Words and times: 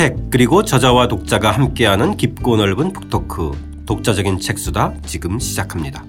책 0.00 0.16
그리고 0.30 0.64
저자와 0.64 1.08
독자가 1.08 1.50
함께하는 1.50 2.16
깊고 2.16 2.56
넓은 2.56 2.94
북토크 2.94 3.84
독자적인 3.84 4.40
책수다 4.40 4.94
지금 5.04 5.38
시작합니다. 5.38 6.06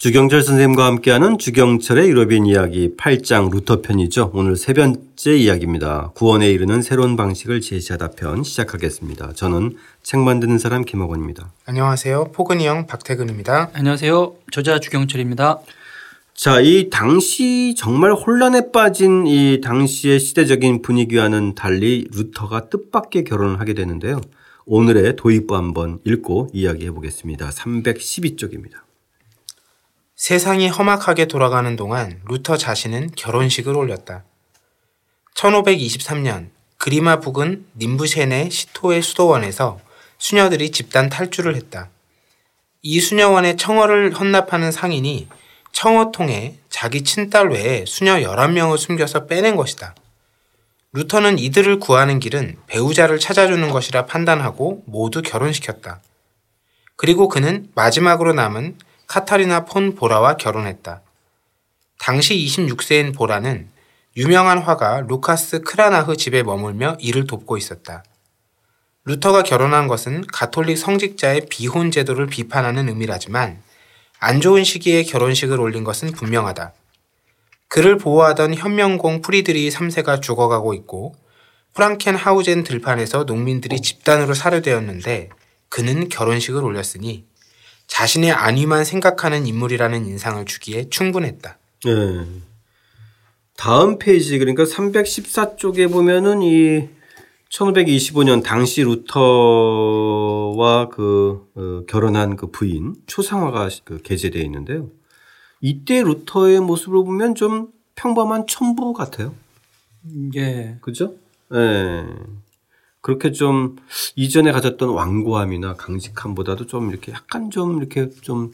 주경철 0.00 0.40
선생님과 0.40 0.86
함께하는 0.86 1.36
주경철의 1.36 2.08
유럽인 2.08 2.46
이야기 2.46 2.96
8장 2.96 3.52
루터 3.52 3.82
편이죠. 3.82 4.30
오늘 4.32 4.56
세 4.56 4.72
번째 4.72 5.36
이야기입니다. 5.36 6.12
구원에 6.14 6.50
이르는 6.50 6.80
새로운 6.80 7.16
방식을 7.16 7.60
제시하다 7.60 8.12
편 8.12 8.42
시작하겠습니다. 8.42 9.34
저는 9.34 9.76
책 10.02 10.20
만드는 10.20 10.58
사람 10.58 10.84
김학원입니다. 10.84 11.52
안녕하세요. 11.66 12.32
포근이 12.32 12.66
형 12.66 12.86
박태근입니다. 12.86 13.70
안녕하세요. 13.74 14.34
저자 14.50 14.80
주경철입니다. 14.80 15.60
자, 16.34 16.60
이 16.60 16.88
당시 16.90 17.74
정말 17.76 18.12
혼란에 18.14 18.70
빠진 18.72 19.26
이 19.26 19.60
당시의 19.60 20.18
시대적인 20.18 20.80
분위기와는 20.80 21.54
달리 21.54 22.08
루터가 22.12 22.70
뜻밖의 22.70 23.24
결혼을 23.24 23.60
하게 23.60 23.74
되는데요. 23.74 24.20
오늘의 24.64 25.16
도입부 25.16 25.54
한번 25.54 26.00
읽고 26.04 26.48
이야기해 26.54 26.92
보겠습니다. 26.92 27.50
312쪽입니다. 27.50 28.76
세상이 30.16 30.68
험악하게 30.68 31.26
돌아가는 31.26 31.76
동안 31.76 32.20
루터 32.26 32.56
자신은 32.56 33.10
결혼식을 33.16 33.76
올렸다. 33.76 34.24
1523년 35.34 36.48
그리마 36.78 37.20
북은 37.20 37.66
님부셴의 37.76 38.50
시토의 38.50 39.02
수도원에서 39.02 39.78
수녀들이 40.20 40.70
집단 40.70 41.08
탈주를 41.08 41.56
했다. 41.56 41.88
이 42.82 43.00
수녀원의 43.00 43.56
청어를 43.56 44.12
헌납하는 44.12 44.70
상인이 44.70 45.28
청어통에 45.72 46.58
자기 46.68 47.02
친딸 47.02 47.50
외에 47.50 47.84
수녀 47.86 48.16
11명을 48.16 48.76
숨겨서 48.78 49.26
빼낸 49.26 49.56
것이다. 49.56 49.94
루터는 50.92 51.38
이들을 51.38 51.78
구하는 51.78 52.20
길은 52.20 52.58
배우자를 52.66 53.18
찾아주는 53.18 53.70
것이라 53.70 54.06
판단하고 54.06 54.82
모두 54.86 55.22
결혼시켰다. 55.22 56.00
그리고 56.96 57.28
그는 57.28 57.70
마지막으로 57.74 58.34
남은 58.34 58.76
카타리나 59.06 59.64
폰 59.64 59.94
보라와 59.94 60.36
결혼했다. 60.36 61.00
당시 61.98 62.34
26세인 62.34 63.16
보라는 63.16 63.68
유명한 64.16 64.58
화가 64.58 65.02
루카스 65.08 65.62
크라나흐 65.62 66.16
집에 66.16 66.42
머물며 66.42 66.98
일을 67.00 67.26
돕고 67.26 67.56
있었다. 67.56 68.02
루터가 69.04 69.42
결혼한 69.42 69.88
것은 69.88 70.26
가톨릭 70.26 70.76
성직자의 70.76 71.46
비혼 71.48 71.90
제도를 71.90 72.26
비판하는 72.26 72.88
의미라지만 72.88 73.62
안 74.18 74.40
좋은 74.40 74.64
시기에 74.64 75.04
결혼식을 75.04 75.58
올린 75.58 75.84
것은 75.84 76.12
분명하다. 76.12 76.74
그를 77.68 77.96
보호하던 77.96 78.54
현명공 78.54 79.22
프리드리히 79.22 79.70
3세가 79.70 80.20
죽어가고 80.20 80.74
있고 80.74 81.14
프랑켄하우젠 81.74 82.64
들판에서 82.64 83.24
농민들이 83.24 83.80
집단으로 83.80 84.34
살해되었는데 84.34 85.30
그는 85.68 86.08
결혼식을 86.08 86.62
올렸으니 86.62 87.24
자신의 87.86 88.32
안위만 88.32 88.84
생각하는 88.84 89.46
인물이라는 89.46 90.04
인상을 90.04 90.44
주기에 90.44 90.90
충분했다. 90.90 91.58
네. 91.84 91.92
다음 93.56 93.98
페이지 93.98 94.38
그러니까 94.38 94.64
314쪽에 94.64 95.90
보면은 95.90 96.42
이 96.42 96.88
1525년 97.50 98.42
당시 98.42 98.82
루터와 98.82 99.08
그 100.88 101.50
어, 101.54 101.84
결혼한 101.86 102.36
그 102.36 102.50
부인 102.50 102.94
초상화가 103.06 103.68
그 103.84 104.00
게재되어 104.02 104.42
있는데요. 104.44 104.88
이때 105.60 106.02
루터의 106.02 106.60
모습을 106.60 107.04
보면 107.04 107.34
좀 107.34 107.72
평범한 107.96 108.46
첨부 108.46 108.92
같아요. 108.92 109.34
예. 110.36 110.78
그죠? 110.80 111.16
예. 111.52 111.56
네. 111.58 112.06
그렇게 113.02 113.32
좀 113.32 113.76
이전에 114.14 114.52
가졌던 114.52 114.90
완고함이나 114.90 115.74
강직함보다도 115.74 116.66
좀 116.66 116.90
이렇게 116.90 117.12
약간 117.12 117.50
좀 117.50 117.78
이렇게 117.78 118.10
좀 118.10 118.50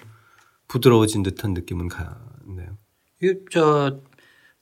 부드러워진 0.68 1.22
듯한 1.22 1.52
느낌은 1.52 1.88
가네요. 1.88 2.78
이저 3.22 4.00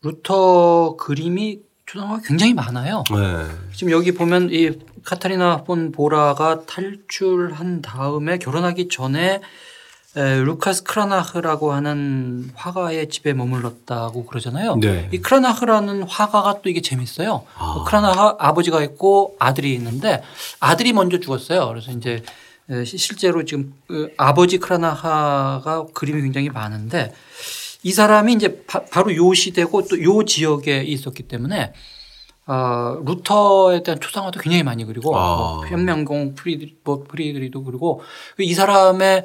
루터 0.03 0.97
그림이 0.97 1.63
초상화가 1.87 2.23
굉장히 2.25 2.55
많아요. 2.55 3.05
네. 3.11 3.47
지금 3.75 3.93
여기 3.93 4.13
보면 4.13 4.51
이 4.53 4.79
카타리나 5.05 5.65
폰 5.65 5.93
보라가 5.93 6.65
탈출한 6.65 7.83
다음에 7.83 8.39
결혼하기 8.39 8.89
전에 8.89 9.41
에, 10.17 10.41
루카스 10.41 10.85
크라나흐라고 10.85 11.73
하는 11.73 12.51
화가의 12.55 13.09
집에 13.11 13.33
머물렀다고 13.35 14.27
그러잖아요. 14.27 14.77
네. 14.77 15.09
이 15.13 15.19
크라나흐라는 15.19 16.05
화가가 16.05 16.63
또 16.63 16.71
이게 16.71 16.81
재밌어요. 16.81 17.45
아. 17.57 17.85
크라나흐 17.87 18.37
아버지가 18.39 18.83
있고 18.85 19.37
아들이 19.39 19.75
있는데 19.75 20.23
아들이 20.61 20.93
먼저 20.93 21.19
죽었어요. 21.19 21.67
그래서 21.69 21.91
이제 21.91 22.23
실제로 22.87 23.45
지금 23.45 23.75
그 23.89 24.15
아버지 24.17 24.59
크라나흐가 24.59 25.85
그림이 25.93 26.23
굉장히 26.23 26.49
많은데 26.49 27.13
이 27.85 27.93
사람이 27.93 28.33
이제 28.33 28.65
바, 28.67 28.83
로요 29.03 29.33
시대고 29.35 29.87
또 29.87 29.97
요 30.03 30.25
지역에 30.25 30.83
있었기 30.83 31.25
때문에 31.25 31.73
어, 32.47 32.99
루터에 33.05 33.83
대한 33.83 34.01
초상화도 34.01 34.41
굉장히 34.41 34.63
많이 34.63 34.85
그리고 34.85 35.17
아. 35.17 35.37
뭐 35.37 35.67
현명공 35.67 36.35
프리드, 36.35 36.75
뭐 36.85 37.05
프리드리히도 37.09 37.63
그리고 37.65 38.03
이 38.39 38.53
사람의 38.55 39.25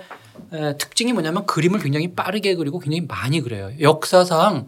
특징이 0.78 1.12
뭐냐면 1.12 1.46
그림을 1.46 1.80
굉장히 1.80 2.14
빠르게 2.14 2.56
그리고 2.56 2.80
굉장히 2.80 3.06
많이 3.08 3.42
그려요. 3.42 3.72
역사상 3.81 4.66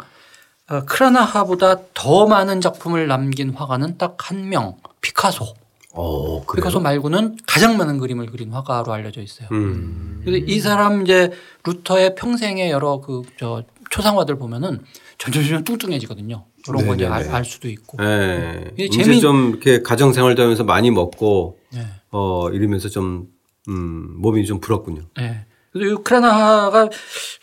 어, 0.70 0.82
크라나흐보다 0.86 1.76
더 1.94 2.28
많은 2.28 2.62
작품을 2.62 3.08
남긴 3.08 3.52
화가는 3.52 3.98
딱 3.98 4.18
한 4.30 4.48
명, 4.50 4.78
피카소. 5.02 5.54
오, 5.94 6.46
피카소 6.46 6.80
말고는 6.80 7.38
가장 7.46 7.76
많은 7.76 7.98
그림을 7.98 8.28
그린 8.28 8.52
화가로 8.52 8.94
알려져 8.94 9.22
있어요. 9.22 9.50
음. 9.52 10.22
그래서 10.24 10.46
이 10.48 10.60
사람 10.62 11.02
이제 11.04 11.32
루터의 11.66 12.16
평생의 12.16 12.72
여러 12.72 13.02
그 13.02 13.24
저 13.38 13.64
초상화들 13.92 14.38
보면은 14.38 14.82
점점점 15.20 15.64
뚱뚱해지거든요. 15.64 16.46
그런 16.66 16.88
거 16.88 16.96
이제 16.96 17.06
알, 17.06 17.30
알, 17.30 17.46
수도 17.46 17.70
있고. 17.70 17.98
네. 17.98 18.72
이제 18.78 19.04
재미... 19.04 19.20
좀 19.20 19.50
이렇게 19.52 19.82
가정 19.84 20.14
생활도 20.14 20.42
하면서 20.42 20.64
많이 20.64 20.90
먹고 20.90 21.60
네. 21.72 21.86
어 22.10 22.50
이러면서 22.50 22.90
좀 22.90 23.28
음, 23.68 24.20
몸이 24.20 24.46
좀 24.46 24.60
불었군요. 24.60 25.04
네. 25.18 25.46
그래서 25.72 25.96
우크라이나가 25.96 26.90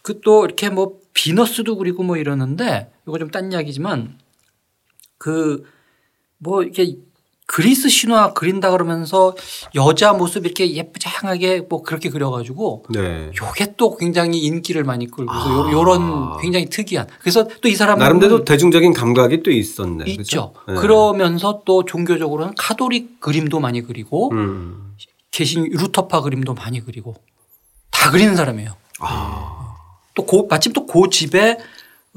그 0.02 0.20
또 0.22 0.44
이렇게 0.44 0.68
뭐 0.68 0.98
비너스도 1.14 1.76
그리고 1.76 2.02
뭐 2.02 2.16
이러는데 2.16 2.90
이거 3.06 3.18
좀 3.18 3.30
딴 3.30 3.52
이야기지만 3.52 4.18
그 5.18 5.62
뭐 6.38 6.62
이렇게 6.62 6.96
그리스 7.58 7.88
신화 7.88 8.34
그린다 8.34 8.70
그러면서 8.70 9.34
여자 9.74 10.12
모습 10.12 10.46
이렇게 10.46 10.74
예쁘장하게 10.74 11.62
뭐 11.68 11.82
그렇게 11.82 12.08
그려가지고 12.08 12.84
네. 12.90 13.32
요게 13.36 13.74
또 13.76 13.96
굉장히 13.96 14.38
인기를 14.44 14.84
많이 14.84 15.10
끌고 15.10 15.32
서 15.32 15.66
아. 15.66 15.72
요런 15.72 16.38
굉장히 16.40 16.66
특이한 16.66 17.08
그래서 17.18 17.48
또 17.60 17.68
이 17.68 17.74
사람 17.74 17.98
나름대로 17.98 18.44
대중적인 18.44 18.92
감각이 18.92 19.42
또 19.42 19.50
있었네. 19.50 20.04
있죠. 20.08 20.54
네. 20.68 20.74
그러면서 20.74 21.62
또 21.64 21.84
종교적으로는 21.84 22.54
카톨릭 22.56 23.18
그림도 23.18 23.58
많이 23.58 23.82
그리고 23.82 24.30
음. 24.30 24.94
개신 25.32 25.68
루터파 25.68 26.20
그림도 26.20 26.54
많이 26.54 26.80
그리고 26.84 27.16
다 27.90 28.12
그리는 28.12 28.36
사람이에요. 28.36 28.76
아. 29.00 29.74
또 30.14 30.24
고, 30.24 30.46
마침 30.46 30.72
또 30.72 30.86
그 30.86 31.10
집에 31.10 31.58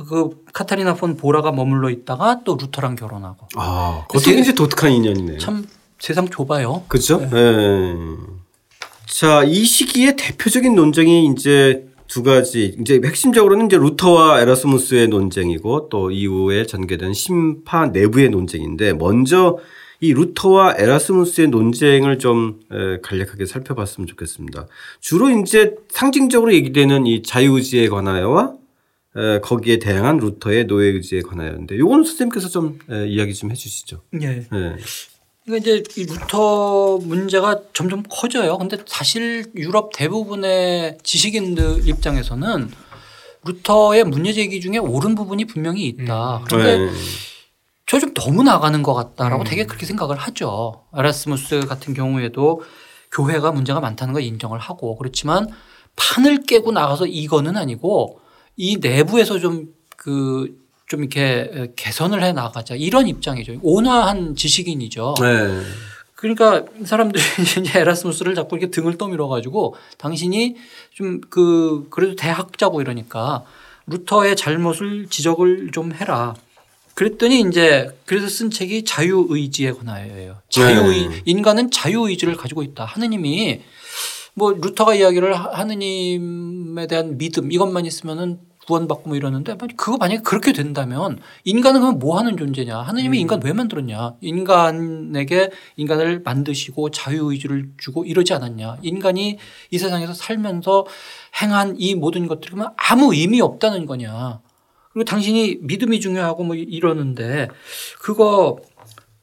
그 0.08 0.44
카타리나 0.54 0.96
폰 0.96 1.18
보라가 1.18 1.52
머물러 1.52 1.90
있다가 1.90 2.42
또 2.44 2.58
루터랑 2.60 2.96
결혼하고. 2.96 3.48
아, 3.56 4.06
어떻게 4.14 4.40
이제 4.40 4.54
독특한 4.54 4.92
인연이네. 4.92 5.38
참 5.38 5.66
세상 6.00 6.30
좁아요. 6.30 6.84
그렇죠. 6.88 7.20
네. 7.20 7.30
네. 7.30 7.96
자, 9.08 9.44
이 9.44 9.64
시기에 9.66 10.16
대표적인 10.16 10.74
논쟁이 10.74 11.28
이제 11.28 11.88
두 12.08 12.24
가지. 12.24 12.76
이제 12.80 13.00
핵심적으로는 13.04 13.68
이제 13.68 13.78
루터와 13.78 14.42
에라스무스의 14.42 15.08
논쟁이고 15.08 15.90
또 15.90 16.12
이후에 16.12 16.66
전개된 16.66 17.14
신파 17.14 17.88
내부의 17.88 18.30
논쟁인데 18.30 18.94
먼저 18.94 19.58
이 20.00 20.14
루터와 20.14 20.76
에라스무스의 20.78 21.50
논쟁을 21.50 22.18
좀 22.20 22.60
간략하게 23.04 23.46
살펴봤으면 23.46 24.08
좋겠습니다. 24.08 24.68
주로 25.00 25.30
이제 25.30 25.76
상징적으로 25.90 26.54
얘기되는 26.54 27.06
이 27.06 27.22
자유의지에 27.22 27.88
관하여와 27.88 28.54
거기에 29.44 29.80
대항한 29.80 30.18
루터의 30.18 30.68
노예 30.68 30.88
의지에 30.88 31.22
관하여인데 31.22 31.78
요거는 31.78 32.04
선생님께서 32.04 32.50
좀 32.50 32.80
이야기 33.08 33.34
좀 33.34 33.52
해주시죠. 33.52 34.02
네. 34.12 34.48
네. 34.52 34.76
그러니까 35.46 35.58
이제 35.58 35.84
이 35.98 36.06
루터 36.06 37.00
문제가 37.00 37.60
점점 37.74 38.04
커져요. 38.10 38.58
근데 38.58 38.78
사실 38.86 39.52
유럽 39.56 39.92
대부분의 39.94 41.00
지식인들 41.04 41.88
입장에서는 41.88 42.70
루터의 43.44 44.04
문제 44.06 44.34
제기 44.34 44.62
중에 44.62 44.78
옳은 44.78 45.16
부분이 45.16 45.46
분명히 45.46 45.88
있다. 45.88 46.38
음. 46.38 46.44
그런데 46.46 46.78
네. 46.78 46.92
저 47.88 48.01
좀 48.01 48.14
너무 48.14 48.44
나가는 48.44 48.82
것 48.84 48.94
같다라고 48.94 49.44
음. 49.44 49.46
되게 49.46 49.66
그렇게 49.66 49.86
생각을 49.86 50.16
하죠. 50.16 50.86
에라스무스 50.96 51.62
같은 51.62 51.94
경우에도 51.94 52.62
교회가 53.12 53.52
문제가 53.52 53.82
많다는 53.82 54.14
걸 54.14 54.24
인정을 54.24 54.60
하고 54.60 54.96
그렇지만 54.96 55.48
판을 55.98 56.44
깨고 56.44 56.72
나가서 56.72 57.08
이거는 57.08 57.58
아니고 57.58 58.21
이 58.58 58.78
내부에서 58.78 59.40
좀 59.40 59.68
그좀 59.98 61.00
이렇게 61.00 61.72
개선을 61.76 62.24
해 62.24 62.32
나가자 62.34 62.76
이런 62.76 63.08
입장이죠. 63.08 63.60
온화한 63.62 64.36
지식인이죠. 64.36 65.16
네. 65.20 65.62
그러니까 66.16 66.66
사람들이 66.86 67.22
이제 67.42 67.80
에라스무스를 67.80 68.36
자꾸 68.36 68.56
이렇게 68.58 68.70
등을 68.72 68.98
떠밀어 68.98 69.28
가지고 69.28 69.76
당신이 69.98 70.56
좀 70.94 71.22
그 71.30 71.88
그래도 71.90 72.16
대학자고 72.16 72.82
이러니까 72.82 73.44
루터의 73.88 74.36
잘못을 74.36 75.08
지적을 75.10 75.72
좀 75.72 75.94
해라. 75.94 76.36
그랬더니 76.94 77.40
이제 77.42 77.90
그래서 78.06 78.28
쓴 78.28 78.52
책이 78.52 78.84
자유의지에 78.84 79.72
관하여예요. 79.72 80.38
자유의 80.50 81.08
네. 81.08 81.22
인간은 81.26 81.72
자유의지를 81.72 82.36
가지고 82.36 82.62
있다. 82.64 82.86
하느님이 82.86 83.62
뭐 84.34 84.54
루터가 84.54 84.96
이야기를 84.96 85.34
하느님에 85.36 86.88
대한 86.88 87.18
믿음 87.18 87.52
이것만 87.52 87.86
있으면은 87.86 88.40
구원받고 88.68 89.10
뭐 89.10 89.18
이러는데 89.18 89.58
그거 89.76 89.98
만약에 89.98 90.22
그렇게 90.22 90.54
된다면 90.54 91.20
인간은 91.44 91.82
그럼 91.82 92.00
뭐 92.00 92.18
하는 92.18 92.38
존재냐? 92.38 92.78
하느님이 92.78 93.18
음. 93.18 93.22
인간 93.22 93.42
왜 93.44 93.54
만들었냐? 93.54 94.16
인간에게 94.22 95.50
인간을 95.78 96.22
만드시고 96.24 96.92
자유의지를 96.92 97.72
주고 97.78 98.06
이러지 98.06 98.34
않았냐? 98.34 98.78
인간이 98.82 99.38
이 99.72 99.78
세상에서 99.78 100.14
살면서 100.14 100.86
행한 101.42 101.76
이 101.80 101.96
모든 101.96 102.28
것들이 102.28 102.56
아무 102.78 103.14
의미 103.14 103.42
없다는 103.42 103.86
거냐? 103.86 104.42
그리고 104.94 105.06
당신이 105.06 105.60
믿음이 105.62 106.00
중요하고 106.00 106.44
뭐 106.44 106.56
이러는데 106.56 107.48
그거 108.00 108.58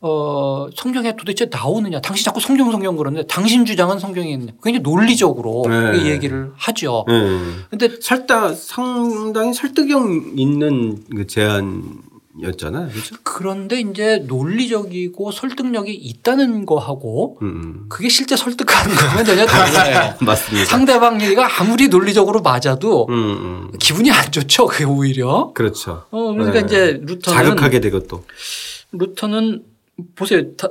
어, 0.00 0.68
성경에 0.76 1.16
도대체 1.16 1.46
나오느냐. 1.50 2.00
당신 2.00 2.24
자꾸 2.24 2.40
성경 2.40 2.70
성경 2.70 2.96
그러는데 2.96 3.26
당신 3.26 3.64
주장은 3.64 3.98
성경에 3.98 4.30
있느냐. 4.32 4.52
굉장히 4.62 4.82
논리적으로 4.82 5.64
네. 5.68 6.06
얘기를 6.10 6.52
하죠. 6.56 7.04
네. 7.08 7.14
근데 7.70 7.88
설득, 8.00 8.54
상당히 8.56 9.52
설득력 9.54 10.04
있는 10.36 11.02
그 11.16 11.26
제안이었잖아요. 11.26 12.90
그렇죠? 12.90 13.16
그런데 13.24 13.80
이제 13.80 14.22
논리적이고 14.28 15.32
설득력이 15.32 15.92
있다는 15.92 16.64
거하고 16.64 17.38
음. 17.42 17.46
음. 17.48 17.86
그게 17.88 18.08
실제 18.08 18.36
설득하는 18.36 18.94
거면 18.94 19.24
전혀 19.24 19.46
달라요. 19.46 20.14
맞습니다. 20.22 20.64
상대방 20.68 21.20
얘기가 21.20 21.60
아무리 21.60 21.88
논리적으로 21.88 22.40
맞아도 22.40 23.06
음, 23.08 23.14
음. 23.14 23.70
기분이 23.80 24.12
안 24.12 24.30
좋죠. 24.30 24.66
그게 24.66 24.84
오히려. 24.84 25.50
그렇죠. 25.54 26.04
어, 26.12 26.32
그러니까 26.34 26.60
네. 26.60 26.66
이제 26.66 27.00
루터는 27.02 27.36
자극하게 27.36 27.80
되고 27.80 27.98
또. 28.06 28.22
루터는 28.92 29.64
보세요. 30.14 30.54
다, 30.56 30.68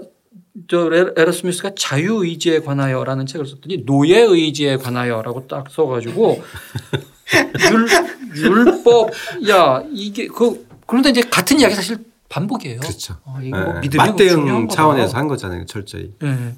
저 0.67 0.89
에라스미스가 1.15 1.75
자유의지에 1.77 2.61
관하여라는 2.61 3.25
책을 3.25 3.45
썼더니 3.45 3.83
노예의지에 3.85 4.77
관하여라고 4.77 5.47
딱 5.47 5.69
써가지고 5.69 6.41
율, 7.71 7.87
율법 8.35 9.11
야 9.49 9.83
이게 9.91 10.27
그 10.27 10.65
그런데 10.87 11.09
이제 11.09 11.21
같은 11.21 11.59
이야기 11.59 11.75
사실 11.75 11.97
반복이에요. 12.29 12.79
그렇죠. 12.79 13.17
어, 13.23 13.37
이거 13.41 13.57
뭐 13.57 13.79
네. 13.79 13.89
맞대응 13.95 14.67
차원에서 14.67 15.17
한 15.17 15.27
거잖아요, 15.27 15.65
철저히. 15.65 16.11
네. 16.19 16.55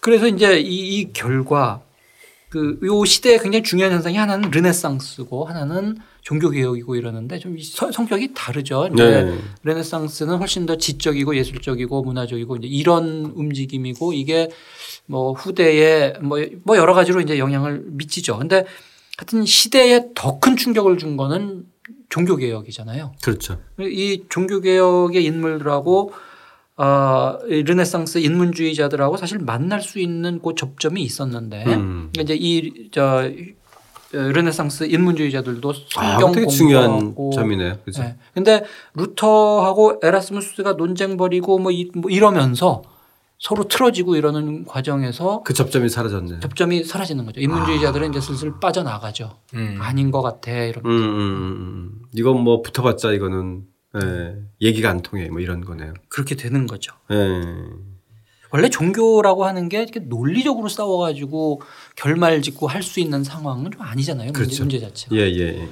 그래서 0.00 0.28
이제 0.28 0.60
이, 0.60 1.00
이 1.00 1.12
결과 1.12 1.82
그 2.48 2.78
요 2.82 3.04
시대에 3.04 3.38
굉장히 3.38 3.62
중요한 3.62 3.92
현상이 3.92 4.16
하나는 4.16 4.50
르네상스고 4.50 5.44
하나는 5.44 5.98
종교개혁이고 6.28 6.94
이러는데 6.94 7.38
좀 7.38 7.56
성격이 7.58 8.34
다르죠. 8.34 8.90
네. 8.94 9.34
르네상스는 9.62 10.36
훨씬 10.36 10.66
더 10.66 10.76
지적이고 10.76 11.34
예술적이고 11.34 12.02
문화적이고 12.02 12.56
이제 12.56 12.68
이런 12.68 13.32
움직임이고 13.34 14.12
이게 14.12 14.50
뭐 15.06 15.32
후대에 15.32 16.12
뭐, 16.20 16.38
뭐 16.64 16.76
여러 16.76 16.92
가지로 16.92 17.22
이제 17.22 17.38
영향을 17.38 17.82
미치죠. 17.86 18.36
근데 18.36 18.66
하여튼 19.16 19.46
시대에 19.46 20.10
더 20.14 20.38
큰 20.38 20.56
충격을 20.56 20.98
준 20.98 21.16
거는 21.16 21.64
종교개혁이잖아요. 22.10 23.14
그렇죠. 23.22 23.58
이 23.80 24.24
종교개혁의 24.28 25.24
인물들하고 25.24 26.12
어, 26.76 27.38
르네상스 27.48 28.18
인문주의자들하고 28.18 29.16
사실 29.16 29.38
만날 29.38 29.80
수 29.80 29.98
있는 29.98 30.40
그 30.42 30.54
접점이 30.54 31.02
있었는데 31.02 31.64
음. 31.74 32.12
이제 32.20 32.36
이 32.38 32.90
저 32.92 33.30
르네상스 34.12 34.84
인문주의자들도 34.84 35.72
성경 35.90 36.30
아, 36.30 36.32
되게 36.32 36.46
중요한 36.46 37.14
점이네요. 37.32 37.78
그죠? 37.84 38.02
네. 38.02 38.16
근데 38.34 38.64
루터하고 38.94 40.00
에라스무스가 40.02 40.74
논쟁 40.74 41.16
벌이고 41.16 41.58
뭐, 41.58 41.70
이, 41.70 41.90
뭐 41.94 42.10
이러면서 42.10 42.82
서로 43.38 43.68
틀어지고 43.68 44.16
이러는 44.16 44.64
과정에서 44.64 45.42
그 45.44 45.54
접점이 45.54 45.88
사라졌네. 45.88 46.40
접점이 46.40 46.84
사라지는 46.84 47.24
거죠. 47.24 47.40
인문주의자들은 47.40 48.06
아. 48.06 48.10
이제 48.10 48.20
슬슬 48.20 48.58
빠져나가죠. 48.60 49.36
음. 49.54 49.78
아닌 49.80 50.10
것 50.10 50.22
같아 50.22 50.50
이렇게. 50.50 50.88
음, 50.88 50.90
음, 50.90 51.00
음, 51.00 51.42
음. 51.42 51.90
이건 52.14 52.40
뭐 52.40 52.62
붙어봤자 52.62 53.12
이거는 53.12 53.64
예, 54.02 54.36
얘기가 54.60 54.90
안 54.90 55.00
통해 55.00 55.28
뭐 55.28 55.40
이런 55.40 55.64
거네요. 55.64 55.94
그렇게 56.08 56.34
되는 56.34 56.66
거죠. 56.66 56.92
예. 57.10 57.16
원래 58.50 58.70
종교라고 58.70 59.44
하는 59.44 59.68
게 59.68 59.82
이렇게 59.82 60.00
논리적으로 60.00 60.68
싸워가지고 60.68 61.60
결말 61.96 62.40
짓고 62.42 62.66
할 62.66 62.82
수 62.82 63.00
있는 63.00 63.22
상황은 63.24 63.70
좀 63.70 63.82
아니잖아요. 63.82 64.32
그렇죠. 64.32 64.62
문제, 64.62 64.78
자체가. 64.80 65.14
예, 65.16 65.20
예, 65.20 65.60
예. 65.60 65.68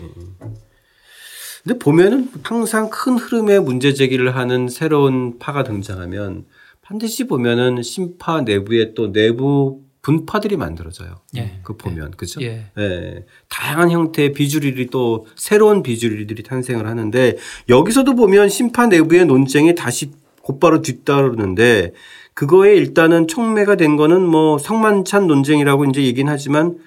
근데 1.63 1.79
보면은 1.79 2.31
항상 2.43 2.91
큰 2.91 3.17
흐름의 3.17 3.61
문제 3.61 3.95
제기를 3.95 4.37
하는 4.37 4.69
새로운 4.69 5.39
파가 5.39 5.65
등장하면 5.65 6.45
반드시 6.83 7.25
보면은 7.25 7.83
심파 7.83 8.43
내부에 8.43 8.95
또 8.95 9.13
내부 9.13 9.81
분파들이 10.03 10.57
만들어져요. 10.57 11.17
예. 11.37 11.59
그 11.65 11.77
보면 11.77 12.11
예. 12.13 12.17
그죠? 12.17 12.41
예. 12.43 12.67
예. 12.79 13.25
다양한 13.49 13.91
형태의 13.91 14.33
비주류들이 14.35 14.87
또 14.89 15.27
새로운 15.35 15.83
비주류들이 15.83 16.45
탄생을 16.45 16.87
하는데 16.87 17.37
여기서도 17.69 18.15
보면 18.15 18.49
심파 18.49 18.87
내부의 18.87 19.27
논쟁이 19.27 19.75
다시 19.75 20.13
곧바로 20.43 20.81
뒤따르는데 20.81 21.93
그거에 22.37 22.77
일단은 22.77 23.29
촉매가 23.29 23.77
된 23.77 23.97
거는 23.97 24.21
뭐 24.21 24.59
성만찬 24.59 25.27
논쟁이라고 25.27 25.87
이제 25.87 26.05
얘기는 26.05 26.31
하지만 26.31 26.79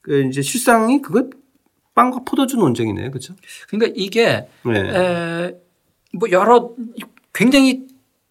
그 0.00 0.22
이제 0.24 0.40
실상이 0.40 1.02
그거 1.02 1.28
빵과 1.94 2.20
포도주 2.24 2.56
논쟁이네요. 2.56 3.10
그렇죠? 3.10 3.34
그러니까 3.68 3.92
이게 3.94 4.48
네. 4.64 4.78
에, 4.78 5.54
뭐 6.14 6.30
여러 6.30 6.70
굉장히 7.34 7.86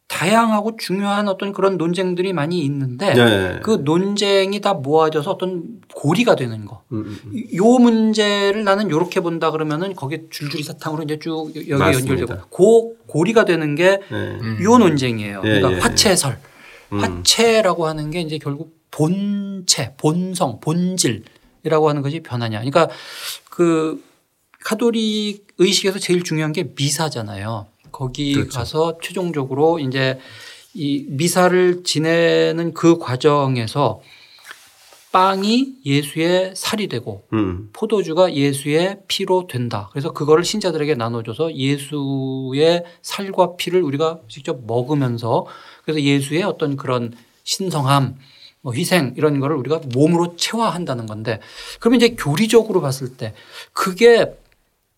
다양하고 0.08 0.78
중요한 0.78 1.28
어떤 1.28 1.52
그런 1.52 1.78
논쟁들이 1.78 2.32
많이 2.32 2.62
있는데 2.62 3.14
네. 3.14 3.60
그 3.62 3.82
논쟁이 3.84 4.62
다 4.62 4.74
모아져서 4.74 5.32
어떤 5.32 5.82
고리가 5.94 6.36
되는 6.36 6.66
거. 6.66 6.84
음, 6.94 7.00
음. 7.00 7.20
음. 7.26 7.44
요 7.56 7.66
문제를 7.66 8.64
나는 8.64 8.90
요렇게 8.90 9.20
본다 9.20 9.52
그러면은 9.52 9.96
거기에 9.96 10.24
줄줄이 10.30 10.64
사탕으로 10.64 11.04
이제 11.04 11.20
쭉 11.20 11.52
여기 11.56 11.70
연결되고 11.70 12.48
고 12.50 12.96
고리가 13.08 13.44
되는 13.44 13.76
게요 13.76 14.00
네. 14.10 14.78
논쟁이에요. 14.80 15.42
네, 15.42 15.60
그러니까 15.60 15.72
예, 15.72 15.76
예. 15.76 15.80
화채설. 15.80 16.40
음. 16.94 17.00
화채라고 17.00 17.86
하는 17.86 18.10
게 18.10 18.22
이제 18.22 18.38
결국 18.38 18.78
본체, 18.92 19.94
본성, 19.98 20.62
본질이라고 20.62 21.90
하는 21.90 22.02
것이 22.02 22.22
변하냐. 22.22 22.60
그러니까 22.60 22.88
그 23.50 24.02
카톨릭 24.64 25.48
의식에서 25.58 26.00
제일 26.00 26.24
중요한 26.24 26.54
게 26.54 26.72
미사잖아요. 26.76 27.68
거기 27.98 28.34
그렇죠. 28.34 28.60
가서 28.60 28.98
최종적으로 29.02 29.80
이제 29.80 30.20
이 30.76 31.06
미사를 31.10 31.84
지내는 31.84 32.76
그 32.76 33.00
과정에서 33.00 34.02
빵이 35.12 35.78
예수의 35.84 36.54
살이 36.56 36.90
되고 36.90 37.26
음. 37.34 37.70
포도주가 37.74 38.36
예수의 38.36 39.00
피로 39.08 39.48
된다. 39.48 39.90
그래서 39.92 40.14
그거를 40.14 40.44
신자들에게 40.44 40.94
나눠줘서 40.94 41.56
예수의 41.56 42.84
살과 43.02 43.56
피를 43.56 43.82
우리가 43.82 44.20
직접 44.28 44.60
먹으면서 44.68 45.48
그래서 45.84 46.00
예수의 46.00 46.44
어떤 46.44 46.78
그런 46.78 47.14
신성함, 47.46 48.16
뭐 48.62 48.74
희생 48.76 49.16
이런 49.18 49.40
거를 49.40 49.56
우리가 49.56 49.82
몸으로 49.92 50.36
체화한다는 50.36 51.08
건데 51.08 51.40
그러면 51.80 51.98
이제 51.98 52.10
교리적으로 52.10 52.80
봤을 52.80 53.18
때 53.18 53.34
그게 53.74 54.38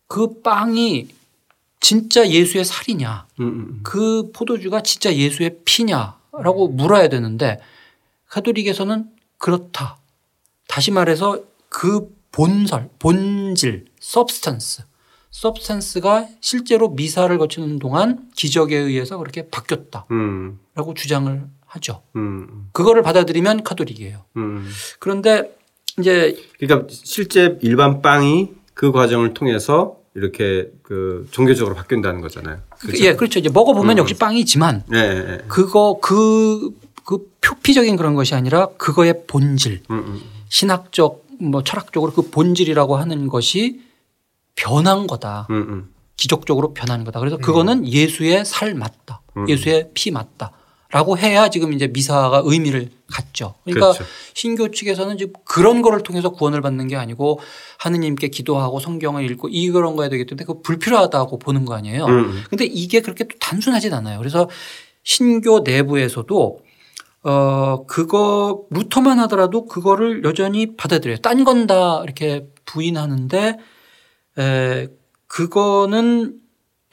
그 0.08 0.41
빵이 0.41 1.19
진짜 1.80 2.28
예수의 2.28 2.66
살이냐 2.66 3.28
음, 3.40 3.44
음, 3.44 3.48
음. 3.48 3.80
그 3.84 4.32
포도주가 4.34 4.82
진짜 4.82 5.14
예수의 5.14 5.60
피냐라고 5.66 6.68
물어야 6.70 7.10
되는데 7.10 7.60
카톨릭에서는 8.28 9.10
그렇다. 9.38 9.98
다시 10.68 10.92
말해서 10.92 11.42
그 11.70 12.14
본설, 12.32 12.90
본질, 13.00 13.86
substance, 14.00 14.84
substance가 15.32 16.28
실제로 16.42 16.90
미사를 16.90 17.36
거치는 17.38 17.80
동안 17.80 18.30
기적에 18.36 18.78
의해서 18.78 19.18
그렇게 19.18 19.50
바뀌었다라고 19.50 20.08
음. 20.12 20.60
주장을 20.96 21.48
하죠. 21.66 22.04
음. 22.16 22.70
그거를 22.72 23.02
받아들이면 23.02 23.64
카톨릭이에요. 23.64 24.26
음. 24.38 24.70
그런데 25.00 25.56
이제 26.00 26.36
그러니까 26.60 26.88
실제 26.90 27.58
일반 27.62 28.02
빵이 28.02 28.50
그 28.74 28.92
과정을 28.92 29.34
통해서 29.34 29.99
이렇게 30.16 30.72
그 30.82 31.28
종교적으로 31.32 31.75
바뀐다는 31.75 32.22
거잖아요. 32.22 32.60
그렇죠? 32.80 33.04
예, 33.04 33.16
그렇죠. 33.16 33.39
이제 33.39 33.50
먹어보면 33.50 33.98
음. 33.98 34.00
역시 34.00 34.16
빵이지만 34.16 34.84
네, 34.88 35.24
네. 35.24 35.38
그거 35.48 36.00
그, 36.01 36.72
그 37.06 37.32
회피적인 37.46 37.96
그런 37.96 38.16
것이 38.16 38.36
아니라 38.36 38.68
그거의 38.78 39.25
본질, 39.28 39.84
음, 39.92 39.98
음. 39.98 40.22
신학적 40.50 41.25
뭐 41.39 41.63
철학적으로 41.63 42.12
그 42.12 42.30
본질이라고 42.30 42.98
하는 42.98 43.28
것이 43.28 43.82
변한 44.56 45.08
거다. 45.08 45.48
음, 45.50 45.56
음. 45.56 45.94
기적적으로 46.18 46.74
변하는 46.74 47.06
거다. 47.06 47.20
그래서 47.20 47.38
그거는 47.38 47.88
예수의 47.88 48.44
살 48.44 48.74
맞다. 48.74 49.22
예수의 49.48 49.92
피 49.94 50.12
맞다. 50.12 50.51
라고 50.91 51.17
해야 51.19 51.50
지금 51.50 51.72
이제 51.74 51.88
미사가 51.88 52.41
의미를 52.46 52.89
갖죠. 53.08 53.53
그러니까 53.63 53.91
그렇죠. 53.93 54.12
신교 54.34 54.72
측에서는 54.72 55.17
지금 55.19 55.34
그런 55.46 55.84
거를 55.84 56.01
통해서 56.01 56.31
구원을 56.31 56.62
받는 56.62 56.88
게 56.88 56.96
아니고 56.96 57.39
하느님께 57.77 58.29
기도하고 58.29 58.79
성경을 58.79 59.29
읽고 59.29 59.50
이 59.50 59.69
그런 59.69 59.96
거야 59.96 60.10
되기 60.10 60.25
때문에 60.25 60.46
그 60.46 60.62
불필요하다고 60.62 61.38
보는 61.38 61.65
거 61.65 61.75
아니에요. 61.75 62.05
음. 62.05 62.43
근데 62.50 62.65
이게 62.65 63.01
그렇게 63.01 63.25
또 63.25 63.38
단순하진 63.39 63.93
않아요. 63.93 64.17
그래서 64.17 64.50
신교 65.03 65.60
내부에서도 65.60 66.60
어 67.22 67.86
그거 67.86 68.63
루터만 68.72 69.19
하더라도 69.19 69.65
그거를 69.65 70.24
여전히 70.24 70.75
받아들여요. 70.75 71.17
딴 71.17 71.43
건 71.43 71.67
다 71.67 72.01
이렇게 72.03 72.48
부인하는데 72.65 73.58
에 74.39 74.88
그거는 75.27 76.39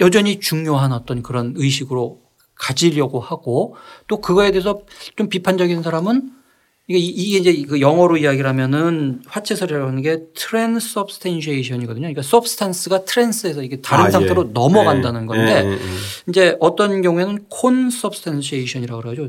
여전히 0.00 0.40
중요한 0.40 0.92
어떤 0.92 1.22
그런 1.22 1.54
의식으로 1.56 2.25
가지려고 2.56 3.20
하고 3.20 3.76
또 4.08 4.20
그거에 4.20 4.50
대해서 4.50 4.80
좀 5.16 5.28
비판적인 5.28 5.82
사람은 5.82 6.30
이게 6.88 6.98
이게 6.98 7.38
이제 7.38 7.66
그 7.68 7.80
영어로 7.80 8.16
이야기를 8.16 8.48
하면은 8.48 9.20
화채설이라는 9.26 10.02
게 10.02 10.20
transubstantiation이거든요. 10.35 12.02
그러니까 12.02 12.22
substance가 12.23 13.04
trans해서 13.04 13.62
이게 13.64 13.80
다른 13.80 14.06
아, 14.06 14.10
상태로 14.10 14.46
예. 14.48 14.52
넘어간다는 14.52 15.22
네. 15.22 15.26
건데 15.26 15.62
예, 15.64 15.72
예, 15.72 15.78
이제 16.28 16.56
어떤 16.60 17.02
경우에는 17.02 17.46
consubstantiation이라고 17.49 19.02
그러죠. 19.02 19.28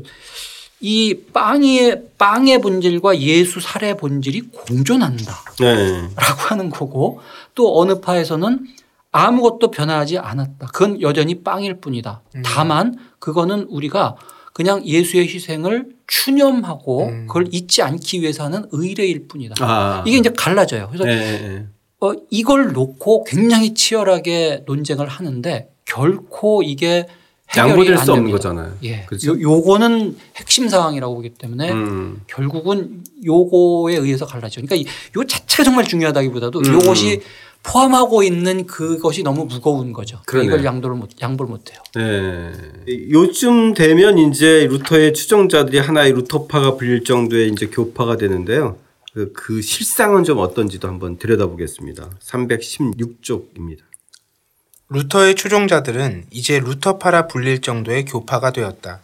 이 0.80 1.16
빵의 1.32 2.02
빵의 2.18 2.60
본질과 2.60 3.18
예수 3.18 3.58
살의 3.58 3.96
본질이 3.96 4.42
공존한다라고 4.52 5.56
네. 5.58 6.08
하는 6.48 6.70
거고 6.70 7.20
또 7.56 7.80
어느 7.80 8.00
파에서는 8.00 8.68
아무것도 9.10 9.70
변하지 9.70 10.18
않았다. 10.18 10.66
그건 10.72 11.00
여전히 11.00 11.42
빵일 11.42 11.80
뿐이다. 11.80 12.22
음. 12.36 12.42
다만 12.44 12.94
그거는 13.18 13.66
우리가 13.70 14.16
그냥 14.52 14.84
예수의 14.84 15.28
희생을 15.28 15.90
추념하고 16.06 17.06
음. 17.06 17.26
그걸 17.26 17.46
잊지 17.52 17.82
않기 17.82 18.20
위해서 18.20 18.44
하는 18.44 18.66
의례일 18.72 19.28
뿐이다. 19.28 19.54
아. 19.60 20.04
이게 20.06 20.18
이제 20.18 20.30
갈라져요. 20.36 20.88
그래서 20.90 21.04
네. 21.04 21.66
어, 22.00 22.12
이걸 22.30 22.72
놓고 22.72 23.24
굉장히 23.24 23.74
치열하게 23.74 24.64
논쟁을 24.66 25.08
하는데 25.08 25.70
결코 25.84 26.62
이게 26.62 27.06
양보될 27.56 27.96
수 27.98 28.12
없는 28.12 28.30
거잖아요. 28.30 28.76
예. 28.82 29.04
그렇죠? 29.06 29.40
요, 29.40 29.62
거는 29.62 30.16
핵심 30.36 30.68
사항이라고 30.68 31.14
보기 31.14 31.30
때문에 31.30 31.72
음. 31.72 32.20
결국은 32.26 33.02
요거에 33.24 33.96
의해서 33.96 34.26
갈라져. 34.26 34.60
그러니까 34.60 34.90
요 35.16 35.24
자체가 35.24 35.64
정말 35.64 35.84
중요하다기보다도 35.86 36.58
음. 36.58 36.74
요것이 36.74 37.22
포함하고 37.68 38.22
있는 38.22 38.66
그것이 38.66 39.22
너무 39.22 39.44
무거운 39.44 39.92
거죠. 39.92 40.20
그러네. 40.26 40.46
이걸 40.46 40.64
양도를 40.64 40.96
못, 40.96 41.10
양보를 41.20 41.50
못 41.50 41.70
해요. 41.70 41.80
네. 41.94 42.52
요즘 43.10 43.74
되면 43.74 44.18
이제 44.18 44.66
루터의 44.66 45.12
추종자들이 45.12 45.78
하나의 45.78 46.12
루터파가 46.12 46.76
불릴 46.76 47.04
정도의 47.04 47.48
이제 47.48 47.66
교파가 47.66 48.16
되는데요. 48.16 48.78
그, 49.12 49.32
그 49.32 49.62
실상은 49.62 50.24
좀 50.24 50.38
어떤지도 50.38 50.88
한번 50.88 51.18
들여다보겠습니다. 51.18 52.10
316쪽입니다. 52.20 53.80
루터의 54.90 55.34
추종자들은 55.34 56.26
이제 56.30 56.60
루터파라 56.60 57.26
불릴 57.26 57.60
정도의 57.60 58.06
교파가 58.06 58.52
되었다. 58.52 59.00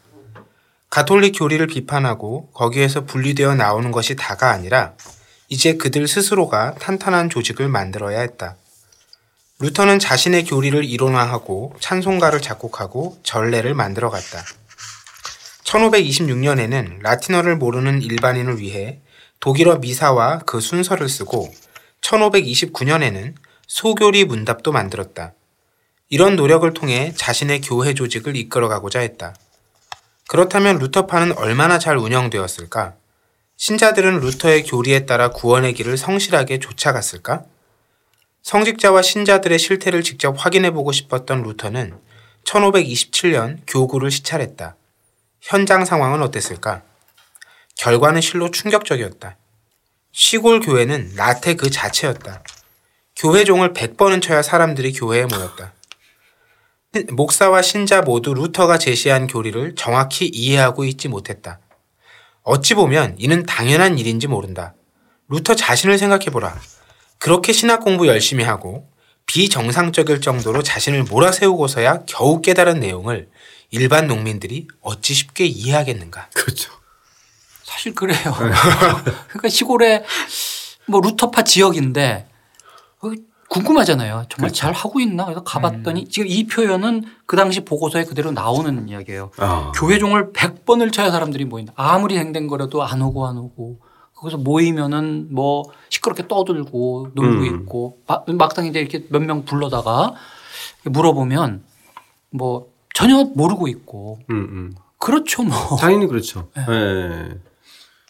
가톨릭 0.88 1.35
교리를 1.37 1.66
비판하고 1.66 2.50
거기에서 2.52 3.04
분리되어 3.04 3.56
나오는 3.56 3.90
것이 3.90 4.14
다가 4.14 4.52
아니라 4.52 4.94
이제 5.49 5.75
그들 5.75 6.09
스스로가 6.09 6.75
탄탄한 6.75 7.31
조직을 7.31 7.69
만들어야 7.69 8.21
했다. 8.21 8.57
루터는 9.61 9.99
자신의 9.99 10.45
교리를 10.45 10.85
이론화하고 10.85 11.77
찬송가를 11.81 12.41
작곡하고 12.41 13.19
전례를 13.23 13.75
만들어 13.75 14.11
갔다. 14.11 14.45
1526년에는 15.65 17.01
라틴어를 17.03 17.57
모르는 17.57 18.03
일반인을 18.03 18.59
위해 18.59 19.01
독일어 19.41 19.77
미사와 19.77 20.41
그 20.41 20.61
순서를 20.61 21.09
쓰고 21.09 21.53
1529년에는 22.01 23.35
소교리 23.67 24.25
문답도 24.25 24.73
만들었다. 24.73 25.33
이런 26.09 26.37
노력을 26.37 26.71
통해 26.75 27.13
자신의 27.17 27.61
교회 27.61 27.95
조직을 27.95 28.37
이끌어가고자 28.37 29.01
했다. 29.01 29.35
그렇다면 30.29 30.79
루터파는 30.79 31.37
얼마나 31.39 31.79
잘 31.79 31.97
운영되었을까? 31.97 32.95
신자들은 33.57 34.21
루터의 34.21 34.65
교리에 34.65 35.07
따라 35.07 35.31
구원의 35.31 35.75
길을 35.75 35.97
성실하게 35.97 36.59
쫓아갔을까? 36.59 37.45
성직자와 38.43 39.03
신자들의 39.03 39.59
실태를 39.59 40.03
직접 40.03 40.35
확인해 40.37 40.71
보고 40.71 40.93
싶었던 40.93 41.43
루터는 41.43 41.99
1527년 42.45 43.61
교구를 43.67 44.11
시찰했다. 44.11 44.77
현장 45.41 45.85
상황은 45.85 46.23
어땠을까? 46.23 46.83
결과는 47.77 48.21
실로 48.21 48.51
충격적이었다. 48.51 49.37
시골 50.13 50.61
교회는 50.61 51.15
라테 51.17 51.55
그 51.55 51.71
자체였다. 51.71 52.43
교회 53.17 53.45
종을 53.45 53.73
100번은 53.73 54.21
쳐야 54.21 54.43
사람들이 54.43 54.93
교회에 54.93 55.27
모였다. 55.27 55.73
목사와 57.11 57.63
신자 57.63 58.03
모두 58.03 58.35
루터가 58.35 58.79
제시한 58.79 59.27
교리를 59.27 59.75
정확히 59.75 60.27
이해하고 60.27 60.85
있지 60.85 61.09
못했다. 61.09 61.61
어찌 62.45 62.75
보면 62.75 63.17
이는 63.19 63.45
당연한 63.45 63.99
일인지 63.99 64.27
모른다. 64.29 64.75
루터 65.29 65.55
자신을 65.57 65.99
생각해보라. 65.99 66.55
그렇게 67.19 67.53
신학 67.53 67.81
공부 67.83 68.07
열심히 68.07 68.45
하고 68.45 68.89
비정상적일 69.27 70.21
정도로 70.21 70.63
자신을 70.63 71.05
몰아세우고서야 71.05 72.05
겨우 72.07 72.43
깨달은 72.43 72.81
내용을 72.81 73.31
일반 73.71 74.07
농민들이 74.07 74.69
어찌 74.83 75.15
쉽게 75.15 75.47
이해하겠는가. 75.47 76.29
그렇죠. 76.35 76.71
사실 77.65 77.95
그래요. 77.95 78.19
네. 78.23 78.53
그러니까 79.29 79.49
시골에 79.49 80.05
뭐 80.87 81.01
루터파 81.01 81.43
지역인데 81.45 82.29
궁금하잖아요. 83.55 84.25
정말 84.29 84.49
그렇죠. 84.51 84.55
잘 84.55 84.73
하고 84.73 85.01
있나? 85.01 85.25
그래서 85.25 85.43
가봤더니 85.45 86.01
음. 86.03 86.09
지금 86.09 86.29
이 86.29 86.47
표현은 86.47 87.05
그 87.27 87.37
당시 87.37 87.65
보고서에 87.65 88.05
그대로 88.05 88.33
나오는 88.33 88.89
이야기예요. 88.89 89.31
아. 89.39 89.73
교회 89.75 89.99
종을 89.99 90.33
100번을 90.33 90.93
쳐야 90.93 91.11
사람들이 91.11 91.45
모인다. 91.45 91.73
아무리 91.77 92.19
행댕거려도 92.19 92.83
안 92.83 93.01
오고 93.03 93.27
안 93.27 93.37
오고. 93.39 93.79
거기서 94.17 94.39
모이면은 94.39 95.29
뭐 95.35 95.65
시끄럽게 95.91 96.29
떠들고 96.29 97.09
놀고 97.15 97.43
음. 97.45 97.61
있고 97.63 97.99
막상 98.39 98.65
이제 98.67 98.81
이렇게 98.81 99.05
몇 99.11 99.21
명 99.23 99.45
불러다가 99.45 100.15
물어보면 100.85 101.63
뭐 102.31 102.69
전혀 102.95 103.25
모르고 103.25 103.69
있고. 103.69 104.19
음, 104.31 104.37
음. 104.37 104.75
그렇죠 104.99 105.43
뭐. 105.43 105.77
당연히 105.79 106.07
그렇죠. 106.07 106.49
네. 106.57 106.65
네. 106.67 107.29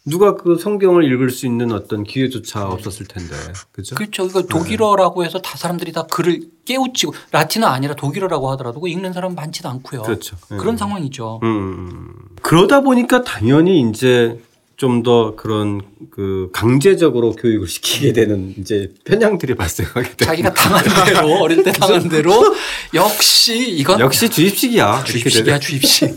누가 0.06 0.34
그 0.36 0.58
성경을 0.58 1.04
읽을 1.12 1.30
수 1.30 1.46
있는 1.46 1.72
어떤 1.72 2.04
기회조차 2.04 2.60
네. 2.60 2.66
없었을 2.66 3.06
텐데. 3.06 3.34
그죠? 3.72 3.94
그렇죠. 3.94 4.26
이거 4.26 4.42
독일어라고 4.42 5.24
해서 5.24 5.40
다 5.40 5.56
사람들이 5.56 5.92
다 5.92 6.06
글을 6.06 6.40
깨우치고 6.66 7.14
라틴어 7.30 7.66
아니라 7.66 7.94
독일어라고 7.94 8.50
하더라도 8.52 8.80
그 8.80 8.88
읽는 8.88 9.12
사람 9.14 9.34
많지도 9.34 9.68
않고요. 9.68 10.02
그렇죠. 10.02 10.36
그런 10.48 10.74
음. 10.74 10.76
상황이죠. 10.76 11.40
음. 11.42 12.12
그러다 12.42 12.82
보니까 12.82 13.22
당연히 13.22 13.80
이제 13.88 14.38
좀 14.76 15.02
더 15.02 15.34
그런 15.36 15.82
그 16.10 16.50
강제적으로 16.52 17.32
교육을 17.32 17.68
시키게 17.68 18.12
되는 18.12 18.54
이제 18.58 18.92
편향들이 19.04 19.54
발생하게 19.54 20.16
돼. 20.16 20.24
자기가 20.24 20.52
당한 20.52 20.84
대로 21.06 21.34
어릴 21.40 21.62
때 21.62 21.72
당한 21.72 22.08
대로 22.08 22.32
역시 22.92 23.70
이건 23.70 24.00
역시 24.00 24.28
주입식이야. 24.28 25.04
주입식이야 25.04 25.58
주입식. 25.58 26.14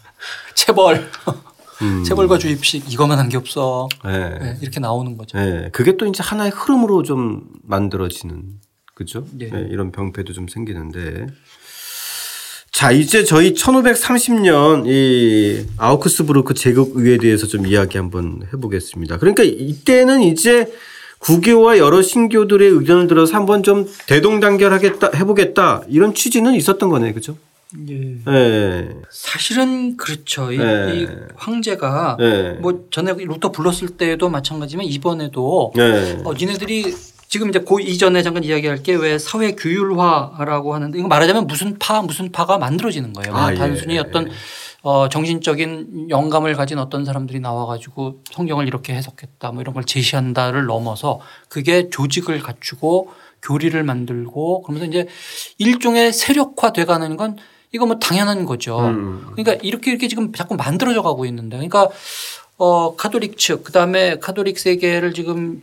체벌. 0.54 1.10
음. 1.82 2.04
체벌과 2.04 2.38
주입식 2.38 2.90
이것만 2.92 3.18
한 3.18 3.28
게 3.28 3.36
없어. 3.36 3.88
네. 4.04 4.38
네, 4.38 4.58
이렇게 4.60 4.78
나오는 4.80 5.16
거죠. 5.16 5.38
네. 5.38 5.68
그게 5.72 5.96
또 5.96 6.06
이제 6.06 6.22
하나의 6.22 6.50
흐름으로 6.54 7.02
좀 7.02 7.44
만들어지는 7.62 8.42
그죠? 8.94 9.26
네. 9.32 9.50
이런 9.70 9.90
병폐도 9.92 10.32
좀 10.32 10.48
생기는데. 10.48 11.26
자, 12.70 12.90
이제 12.90 13.22
저희 13.24 13.52
1530년 13.54 14.86
이 14.86 15.66
아우크스부르크 15.76 16.54
제국 16.54 16.96
의회에 16.96 17.18
대해서 17.18 17.46
좀 17.46 17.66
이야기 17.66 17.98
한번 17.98 18.42
해보겠습니다. 18.52 19.18
그러니까 19.18 19.42
이때는 19.44 20.22
이제 20.22 20.72
구교와 21.18 21.78
여러 21.78 22.02
신교들의 22.02 22.68
의견을 22.68 23.06
들어서 23.06 23.36
한번 23.36 23.62
좀 23.62 23.86
대동단결하겠다 24.08 25.10
해보겠다 25.14 25.82
이런 25.88 26.14
취지는 26.14 26.54
있었던 26.54 26.88
거네요, 26.88 27.14
그죠? 27.14 27.36
예. 27.88 28.18
예. 28.28 28.88
사실은 29.10 29.96
그렇죠. 29.96 30.52
이, 30.52 30.58
예. 30.58 30.92
이 30.94 31.08
황제가 31.36 32.16
예. 32.20 32.50
뭐 32.60 32.86
전에 32.90 33.12
루터 33.12 33.50
불렀을 33.52 33.96
때도 33.96 34.28
마찬가지지만 34.28 34.86
이번에도 34.86 35.72
예. 35.78 36.20
어, 36.24 36.34
니네들이 36.34 36.94
지금 37.28 37.48
이제 37.48 37.60
그 37.66 37.80
이전에 37.80 38.22
잠깐 38.22 38.44
이야기할 38.44 38.82
게 38.82 38.94
왜 38.94 39.18
사회 39.18 39.52
규율화라고 39.52 40.74
하는데 40.74 40.98
이거 40.98 41.08
말하자면 41.08 41.46
무슨 41.46 41.78
파 41.78 42.02
무슨 42.02 42.30
파가 42.30 42.58
만들어지는 42.58 43.14
거예요. 43.14 43.34
아, 43.34 43.54
단순히 43.54 43.94
예. 43.94 44.00
어떤 44.00 44.28
어 44.82 45.08
정신적인 45.08 46.08
영감을 46.10 46.54
가진 46.54 46.78
어떤 46.78 47.04
사람들이 47.04 47.40
나와가지고 47.40 48.24
성경을 48.32 48.66
이렇게 48.66 48.92
해석했다 48.94 49.52
뭐 49.52 49.62
이런 49.62 49.74
걸 49.74 49.84
제시한다를 49.84 50.66
넘어서 50.66 51.20
그게 51.48 51.88
조직을 51.88 52.40
갖추고 52.40 53.10
교리를 53.42 53.82
만들고 53.82 54.62
그러면서 54.62 54.86
이제 54.86 55.06
일종의 55.58 56.12
세력화 56.12 56.72
돼가는 56.72 57.16
건 57.16 57.38
이거 57.72 57.86
뭐 57.86 57.98
당연한 57.98 58.44
거죠. 58.44 58.78
음. 58.78 59.26
그러니까 59.32 59.54
이렇게 59.62 59.90
이렇게 59.90 60.08
지금 60.08 60.32
자꾸 60.32 60.56
만들어져 60.56 61.02
가고 61.02 61.24
있는데 61.26 61.56
그러니까 61.56 61.88
어 62.58 62.94
카톨릭 62.96 63.38
측 63.38 63.64
그다음에 63.64 64.18
카톨릭 64.18 64.58
세계를 64.58 65.14
지금 65.14 65.62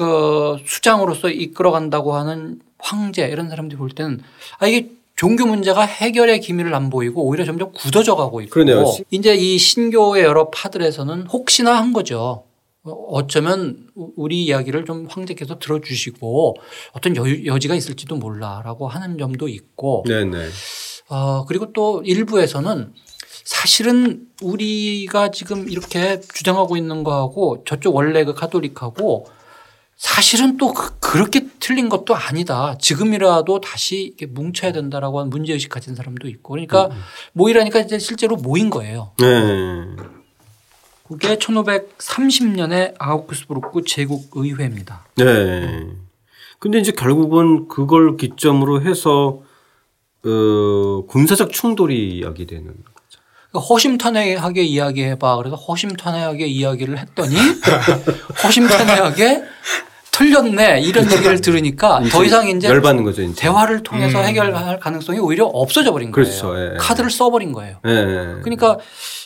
어 0.00 0.56
수장으로서 0.64 1.30
이끌어 1.30 1.72
간다고 1.72 2.14
하는 2.14 2.60
황제 2.78 3.26
이런 3.26 3.48
사람들이 3.48 3.76
볼 3.76 3.90
때는 3.90 4.20
아 4.58 4.66
이게 4.66 4.90
종교 5.16 5.46
문제가 5.46 5.82
해결의 5.82 6.40
기미를 6.40 6.74
안 6.74 6.90
보이고 6.90 7.24
오히려 7.24 7.44
점점 7.44 7.72
굳어져 7.72 8.14
가고 8.14 8.40
있고 8.40 8.50
그러네요. 8.50 8.84
이제 9.10 9.34
이 9.34 9.58
신교의 9.58 10.22
여러 10.22 10.48
파들에서는 10.50 11.26
혹시나 11.26 11.76
한 11.76 11.92
거죠. 11.92 12.44
어쩌면 12.84 13.88
우리 13.94 14.44
이야기를 14.44 14.84
좀 14.84 15.06
황제께서 15.10 15.58
들어주시고 15.58 16.56
어떤 16.92 17.16
여, 17.16 17.58
지가 17.58 17.74
있을지도 17.74 18.16
몰라라고 18.16 18.88
하는 18.88 19.18
점도 19.18 19.48
있고 19.48 20.04
네네. 20.06 20.48
어, 21.08 21.44
그리고 21.46 21.72
또 21.72 22.02
일부에서는 22.04 22.92
사실은 23.44 24.26
우리가 24.42 25.30
지금 25.30 25.68
이렇게 25.70 26.20
주장하고 26.20 26.76
있는 26.76 27.02
거하고 27.02 27.64
저쪽 27.66 27.96
원래 27.96 28.24
그 28.24 28.34
카톨릭하고 28.34 29.26
사실은 29.96 30.58
또 30.58 30.72
그, 30.72 30.98
그렇게 31.00 31.48
틀린 31.58 31.88
것도 31.88 32.14
아니다. 32.14 32.76
지금이라도 32.78 33.60
다시 33.60 34.14
뭉쳐야 34.28 34.72
된다라고 34.72 35.18
하는 35.18 35.30
문제의식 35.30 35.70
가진 35.70 35.94
사람도 35.94 36.28
있고 36.28 36.52
그러니까 36.52 36.86
음. 36.86 37.00
모이라니까 37.32 37.80
이제 37.80 37.98
실제로 37.98 38.36
모인 38.36 38.70
거예요. 38.70 39.12
네. 39.18 39.26
그게 41.08 41.36
1530년에 41.36 42.94
아우크스부르크 42.98 43.82
제국의회입니다. 43.86 45.06
네. 45.16 45.86
근데 46.58 46.78
이제 46.78 46.92
결국은 46.92 47.66
그걸 47.66 48.16
기점으로 48.16 48.82
해서 48.82 49.40
어, 50.24 51.06
군사적 51.06 51.52
충돌이 51.52 52.22
야기되는 52.24 52.66
거죠. 52.66 53.20
그러니까 53.50 53.66
허심탄회하게 53.68 54.62
이야기해봐. 54.62 55.36
그래서 55.36 55.56
허심탄회하게 55.56 56.46
이야기를 56.46 56.98
했더니 56.98 57.36
허심탄회하게 58.44 59.42
틀렸네 60.18 60.80
이런 60.80 61.10
얘기를 61.10 61.40
들으니까 61.40 62.02
더 62.10 62.24
이상 62.24 62.48
이제 62.48 62.68
열받는 62.68 63.04
거죠. 63.04 63.22
이제. 63.22 63.40
대화를 63.40 63.82
통해서 63.84 64.20
음. 64.20 64.24
해결할 64.24 64.80
가능성이 64.80 65.20
오히려 65.20 65.46
없어져 65.46 65.92
버린 65.92 66.10
거예요. 66.10 66.26
그렇죠. 66.26 66.54
예. 66.58 66.76
카드를 66.76 67.10
써버린 67.10 67.52
거예요. 67.52 67.78
예. 67.86 68.40
그러니까 68.42 68.78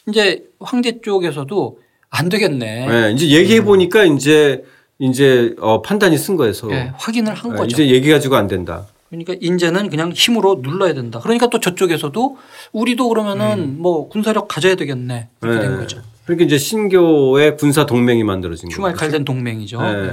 이제 0.08 0.44
황제 0.60 1.00
쪽에서도 1.00 1.78
안 2.10 2.28
되겠네. 2.28 2.88
예. 2.90 3.12
이제 3.12 3.28
얘기해 3.30 3.64
보니까 3.64 4.02
음. 4.02 4.16
이제 4.16 4.62
이제 4.98 5.54
어, 5.60 5.80
판단이 5.80 6.18
쓴 6.18 6.36
거예요. 6.36 6.52
서 6.52 6.70
예. 6.70 6.92
확인을 6.94 7.34
한 7.34 7.52
예. 7.52 7.56
거죠. 7.56 7.74
이제 7.82 7.88
얘기 7.90 8.10
가지고 8.10 8.36
안 8.36 8.46
된다. 8.46 8.86
그러니까 9.12 9.34
인제는 9.42 9.90
그냥 9.90 10.10
힘으로 10.10 10.60
눌러야 10.62 10.94
된다. 10.94 11.20
그러니까 11.20 11.50
또 11.50 11.60
저쪽에서도 11.60 12.38
우리도 12.72 13.10
그러면은 13.10 13.58
음. 13.58 13.76
뭐 13.78 14.08
군사력 14.08 14.48
가져야 14.48 14.74
되겠네. 14.74 15.28
이렇게 15.42 15.58
네. 15.58 15.68
된 15.68 15.76
거죠. 15.76 16.00
그러니까 16.24 16.46
이제 16.46 16.56
신교의 16.56 17.58
군사 17.58 17.84
동맹이 17.84 18.24
만들어진 18.24 18.70
거죠. 18.70 18.80
휴말칼된 18.80 19.26
동맹이죠. 19.26 19.82
네. 19.82 20.12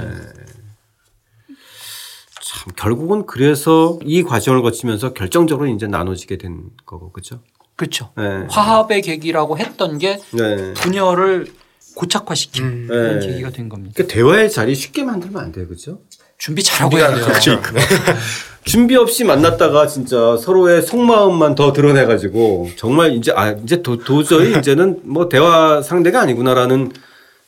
참 2.42 2.72
결국은 2.76 3.24
그래서 3.24 3.98
이 4.04 4.22
과정을 4.22 4.60
거치면서 4.60 5.14
결정적으로 5.14 5.66
이제 5.68 5.86
나눠지게 5.86 6.36
된 6.36 6.64
거고 6.84 7.10
그렇죠. 7.10 7.40
그렇죠. 7.76 8.12
네. 8.18 8.44
화합의 8.50 9.00
계기라고 9.00 9.56
했던 9.56 9.96
게 9.96 10.18
네. 10.32 10.74
분열을 10.74 11.46
고착화시킨 11.94 12.64
음. 12.64 12.86
그런 12.86 13.18
네. 13.20 13.28
계기가 13.28 13.48
된 13.48 13.70
겁니다. 13.70 13.94
그러니까 13.96 14.14
대화의 14.14 14.50
자리 14.50 14.74
쉽게 14.74 15.04
만들면 15.04 15.42
안 15.42 15.52
돼요, 15.52 15.66
그렇죠? 15.66 16.02
준비 16.36 16.62
잘하고 16.62 16.98
해야 16.98 17.14
돼요. 17.14 17.24
그렇죠. 17.24 17.60
준비 18.64 18.94
없이 18.96 19.24
만났다가 19.24 19.86
진짜 19.86 20.36
서로의 20.36 20.82
속마음만 20.82 21.54
더 21.54 21.72
드러내가지고 21.72 22.70
정말 22.76 23.12
이제 23.12 23.32
아 23.34 23.52
이제 23.52 23.82
도, 23.82 23.98
도저히 23.98 24.56
이제는 24.58 25.00
뭐 25.04 25.28
대화 25.28 25.82
상대가 25.82 26.20
아니구나라는 26.20 26.92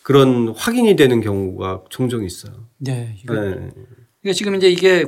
그런 0.02 0.48
확인이 0.56 0.96
되는 0.96 1.20
경우가 1.20 1.82
종종 1.88 2.24
있어요. 2.24 2.52
네. 2.78 3.16
이거. 3.22 3.34
네. 3.34 3.70
그러니까 4.20 4.34
지금 4.34 4.54
이제 4.56 4.68
이게 4.68 5.04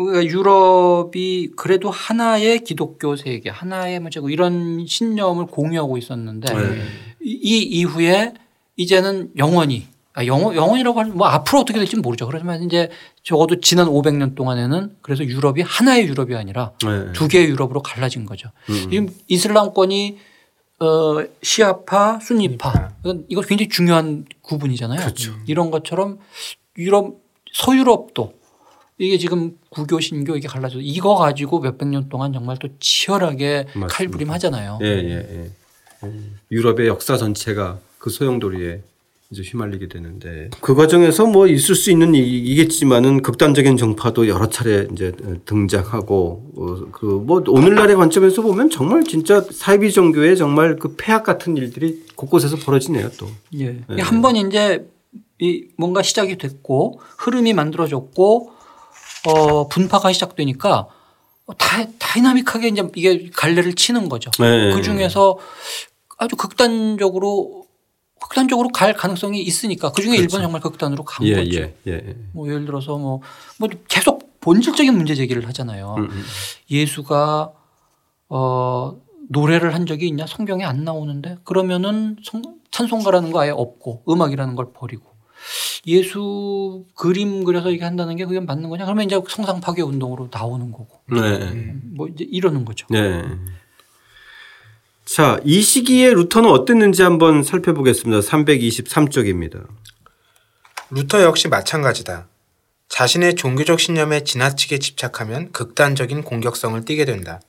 유럽이 0.00 1.48
그래도 1.56 1.90
하나의 1.90 2.60
기독교 2.60 3.16
세계, 3.16 3.50
하나의 3.50 4.00
뭐 4.00 4.10
이런 4.30 4.86
신념을 4.86 5.46
공유하고 5.46 5.98
있었는데 5.98 6.54
네. 6.54 6.82
이 7.22 7.58
이후에 7.62 8.32
이제는 8.76 9.30
영원히 9.36 9.86
아, 10.16 10.24
영원, 10.24 10.56
영원이라고 10.56 10.98
하면 10.98 11.16
뭐 11.18 11.28
앞으로 11.28 11.60
어떻게 11.60 11.78
될지 11.78 11.94
모르죠. 11.96 12.26
그렇지만 12.26 12.62
이제 12.62 12.88
적어도 13.22 13.60
지난 13.60 13.86
500년 13.86 14.34
동안에는 14.34 14.96
그래서 15.02 15.22
유럽이 15.22 15.60
하나의 15.60 16.06
유럽이 16.08 16.34
아니라 16.34 16.72
네. 16.82 17.12
두 17.12 17.28
개의 17.28 17.48
유럽으로 17.48 17.82
갈라진 17.82 18.24
거죠. 18.24 18.50
음. 18.70 18.90
지금 18.90 19.08
이슬람권이 19.28 20.16
어, 20.80 21.22
시아파, 21.42 22.18
순니파. 22.20 22.92
이거 23.28 23.42
굉장히 23.42 23.68
중요한 23.68 24.24
구분이잖아요. 24.40 25.00
그렇죠. 25.00 25.34
이런 25.46 25.70
것처럼 25.70 26.18
유럽, 26.78 27.16
서유럽도 27.52 28.32
이게 28.96 29.18
지금 29.18 29.58
구교, 29.68 30.00
신교 30.00 30.36
이게 30.36 30.48
갈라져 30.48 30.78
이거 30.80 31.14
가지고 31.16 31.60
몇백 31.60 31.88
년 31.88 32.08
동안 32.08 32.32
정말 32.32 32.58
또 32.58 32.68
치열하게 32.80 33.66
칼부림 33.90 34.30
하잖아요. 34.30 34.78
예, 34.80 34.86
예, 34.86 35.50
예. 36.04 36.10
유럽의 36.50 36.86
역사 36.88 37.18
전체가 37.18 37.80
그 37.98 38.08
소용돌이에 38.08 38.80
이제 39.30 39.42
휘말리게 39.42 39.88
되는데 39.88 40.50
그 40.60 40.74
과정에서 40.74 41.26
뭐 41.26 41.48
있을 41.48 41.74
수 41.74 41.90
있는 41.90 42.14
이겠지만은 42.14 43.22
극단적인 43.22 43.76
정파도 43.76 44.28
여러 44.28 44.48
차례 44.48 44.86
이제 44.92 45.12
등장하고 45.44 46.52
어 46.56 46.90
그뭐 46.92 47.42
오늘날의 47.48 47.96
관점에서 47.96 48.42
보면 48.42 48.70
정말 48.70 49.02
진짜 49.02 49.40
사이비 49.40 49.90
종교의 49.90 50.36
정말 50.36 50.76
그 50.76 50.94
폐악 50.96 51.24
같은 51.24 51.56
일들이 51.56 52.04
곳곳에서 52.14 52.56
벌어지네요 52.56 53.10
또. 53.18 53.28
예. 53.54 53.80
네. 53.88 54.00
한번 54.00 54.36
이제 54.36 54.86
이 55.40 55.66
뭔가 55.76 56.02
시작이 56.02 56.38
됐고 56.38 57.00
흐름이 57.18 57.52
만들어졌고 57.52 58.52
어 59.26 59.68
분파가 59.68 60.12
시작되니까 60.12 60.86
다, 61.58 61.86
다이나믹하게 61.98 62.68
이제 62.68 62.88
이게 62.94 63.28
갈래를 63.34 63.74
치는 63.74 64.08
거죠. 64.08 64.30
네. 64.38 64.72
그 64.72 64.82
중에서 64.82 65.38
아주 66.16 66.36
극단적으로 66.36 67.65
극단적으로 68.20 68.68
갈 68.68 68.94
가능성이 68.94 69.42
있으니까 69.42 69.92
그 69.92 70.02
중에 70.02 70.16
그렇죠. 70.16 70.22
일본 70.22 70.42
정말 70.42 70.60
극단으로 70.60 71.04
간 71.04 71.26
예, 71.26 71.36
거죠. 71.36 71.58
예, 71.58 71.74
예. 71.86 72.16
뭐 72.32 72.48
예를 72.48 72.66
들어서 72.66 72.96
뭐, 72.96 73.20
뭐 73.58 73.68
계속 73.88 74.40
본질적인 74.40 74.94
문제 74.96 75.14
제기를 75.14 75.46
하잖아요. 75.48 75.96
음, 75.98 76.04
음. 76.04 76.24
예수가 76.70 77.52
어 78.28 78.96
노래를 79.28 79.74
한 79.74 79.86
적이 79.86 80.08
있냐 80.08 80.26
성경에 80.26 80.64
안 80.64 80.84
나오는데 80.84 81.38
그러면은 81.44 82.16
성, 82.22 82.42
찬송가라는 82.70 83.32
거 83.32 83.40
아예 83.40 83.50
없고 83.50 84.04
음악이라는 84.08 84.54
걸 84.54 84.72
버리고 84.72 85.16
예수 85.86 86.84
그림 86.94 87.44
그려서 87.44 87.70
이게 87.70 87.84
한다는 87.84 88.16
게 88.16 88.24
그게 88.24 88.40
맞는 88.40 88.68
거냐 88.68 88.84
그러면 88.84 89.04
이제 89.04 89.20
성상 89.28 89.60
파괴 89.60 89.82
운동으로 89.82 90.28
나오는 90.32 90.72
거고 90.72 91.00
네. 91.10 91.18
음, 91.18 91.92
뭐 91.96 92.08
이제 92.08 92.24
이러는 92.28 92.64
거죠. 92.64 92.86
네. 92.90 93.22
자, 95.06 95.38
이 95.44 95.62
시기에 95.62 96.10
루터는 96.10 96.50
어땠는지 96.50 97.02
한번 97.02 97.44
살펴보겠습니다. 97.44 98.20
323쪽입니다. 98.26 99.64
루터 100.90 101.22
역시 101.22 101.46
마찬가지다. 101.46 102.26
자신의 102.88 103.36
종교적 103.36 103.78
신념에 103.78 104.24
지나치게 104.24 104.80
집착하면 104.80 105.52
극단적인 105.52 106.24
공격성을 106.24 106.84
띠게 106.84 107.04
된다. 107.04 107.40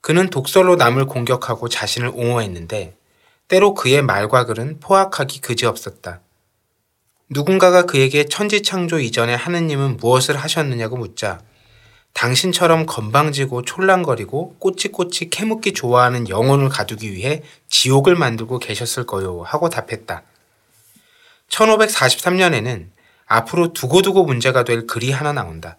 그는 0.00 0.28
독설로 0.28 0.74
남을 0.74 1.06
공격하고 1.06 1.68
자신을 1.68 2.08
옹호했는데 2.12 2.96
때로 3.46 3.74
그의 3.74 4.02
말과 4.02 4.44
글은 4.44 4.80
포악하기 4.80 5.42
그지없었다. 5.42 6.20
누군가가 7.30 7.86
그에게 7.86 8.24
천지창조 8.24 8.98
이전에 8.98 9.34
하느님은 9.34 9.98
무엇을 9.98 10.36
하셨느냐고 10.36 10.96
묻자 10.96 11.38
당신처럼 12.16 12.86
건방지고 12.86 13.62
촐랑거리고 13.66 14.56
꼬치꼬치 14.58 15.28
캐묻기 15.28 15.74
좋아하는 15.74 16.30
영혼을 16.30 16.70
가두기 16.70 17.12
위해 17.12 17.42
지옥을 17.68 18.16
만들고 18.16 18.58
계셨을 18.58 19.04
거요 19.04 19.42
하고 19.42 19.68
답했다. 19.68 20.22
1543년에는 21.50 22.88
앞으로 23.26 23.74
두고두고 23.74 24.24
문제가 24.24 24.64
될 24.64 24.86
글이 24.86 25.12
하나 25.12 25.34
나온다. 25.34 25.76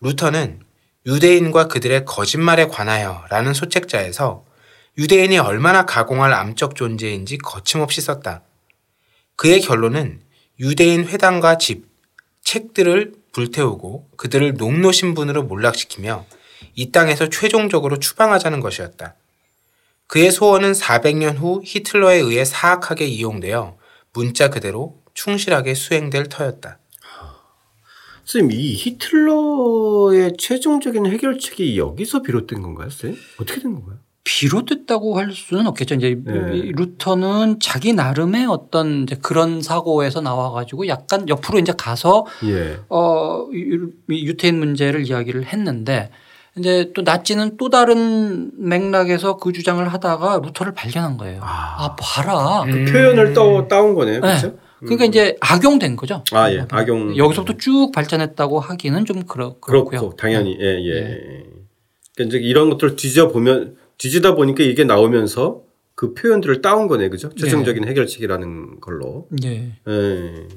루터는 0.00 0.60
유대인과 1.04 1.68
그들의 1.68 2.06
거짓말에 2.06 2.68
관하여 2.68 3.22
라는 3.28 3.52
소책자에서 3.52 4.46
유대인이 4.96 5.38
얼마나 5.38 5.84
가공할 5.84 6.32
암적 6.32 6.76
존재인지 6.76 7.36
거침없이 7.36 8.00
썼다. 8.00 8.42
그의 9.36 9.60
결론은 9.60 10.22
유대인 10.58 11.06
회당과 11.06 11.58
집, 11.58 11.88
책들을 12.42 13.21
불태우고 13.32 14.10
그들을 14.16 14.54
농노 14.54 14.92
신분으로 14.92 15.44
몰락시키며 15.44 16.26
이 16.74 16.92
땅에서 16.92 17.28
최종적으로 17.28 17.98
추방하자는 17.98 18.60
것이었다. 18.60 19.16
그의 20.06 20.30
소원은 20.30 20.72
400년 20.72 21.38
후 21.38 21.62
히틀러에 21.64 22.16
의해 22.16 22.44
사악하게 22.44 23.06
이용되어 23.06 23.78
문자 24.12 24.50
그대로 24.50 25.00
충실하게 25.14 25.74
수행될 25.74 26.28
터였다. 26.28 26.78
선생님, 28.24 28.58
이 28.58 28.74
히틀러의 28.74 30.36
최종적인 30.38 31.06
해결책이 31.06 31.78
여기서 31.78 32.22
비롯된 32.22 32.62
건가요, 32.62 32.90
선생님? 32.90 33.20
어떻게 33.40 33.60
된 33.60 33.74
건가요? 33.74 33.98
비롯됐다고 34.24 35.18
할 35.18 35.32
수는 35.32 35.66
없겠죠. 35.66 35.96
이제 35.96 36.16
네. 36.24 36.70
루터는 36.74 37.58
자기 37.60 37.92
나름의 37.92 38.46
어떤 38.46 39.02
이제 39.02 39.16
그런 39.20 39.60
사고에서 39.62 40.20
나와 40.20 40.50
가지고 40.52 40.86
약간 40.86 41.28
옆으로 41.28 41.58
이제 41.58 41.72
가서 41.76 42.26
예. 42.44 42.78
어 42.88 43.48
유태인 44.08 44.58
문제를 44.58 45.06
이야기를 45.06 45.46
했는데 45.46 46.10
이제 46.56 46.92
또 46.94 47.02
나치는 47.02 47.56
또 47.56 47.68
다른 47.68 48.52
맥락에서 48.58 49.38
그 49.38 49.52
주장을 49.52 49.86
하다가 49.92 50.40
루터를 50.44 50.72
발견한 50.74 51.16
거예요. 51.16 51.40
아, 51.42 51.84
아 51.84 51.96
봐라. 51.96 52.62
그 52.64 52.70
음. 52.70 52.84
표현을 52.84 53.32
또 53.32 53.66
따온 53.66 53.94
거네요. 53.94 54.20
그렇죠? 54.20 54.48
네. 54.48 54.54
그러니까 54.80 55.04
음. 55.04 55.08
이제 55.08 55.36
악용된 55.40 55.96
거죠. 55.96 56.22
아, 56.32 56.50
예. 56.52 56.64
악용. 56.70 57.16
여기서부터 57.16 57.56
쭉 57.58 57.90
발전했다고 57.92 58.60
하기는 58.60 59.04
좀 59.04 59.24
그렇, 59.24 59.58
그렇고요. 59.60 60.00
그렇고 60.00 60.16
당연히 60.16 60.56
예, 60.60 60.64
예. 60.64 60.90
예. 60.90 61.44
그러니까 62.14 62.36
이제 62.36 62.38
이런 62.38 62.68
것들을 62.70 62.96
뒤져 62.96 63.28
보면 63.28 63.76
뒤지다 64.02 64.34
보니까 64.34 64.64
이게 64.64 64.82
나오면서 64.82 65.62
그 65.94 66.12
표현들을 66.14 66.60
따온 66.60 66.88
거네, 66.88 67.08
그죠? 67.08 67.28
네. 67.28 67.36
최종적인 67.36 67.82
네. 67.84 67.90
해결책이라는 67.90 68.80
걸로. 68.80 69.28
네. 69.30 69.78
예. 69.86 70.48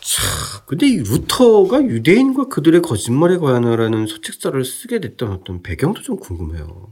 자, 0.00 0.64
근데 0.64 0.86
이 0.86 0.96
루터가 0.96 1.82
유대인과 1.82 2.48
그들의 2.48 2.80
거짓말에 2.80 3.36
관하라는 3.36 4.06
소책사를 4.06 4.64
쓰게 4.64 5.00
됐던 5.00 5.30
어떤 5.30 5.62
배경도 5.62 6.00
좀 6.00 6.16
궁금해요. 6.16 6.88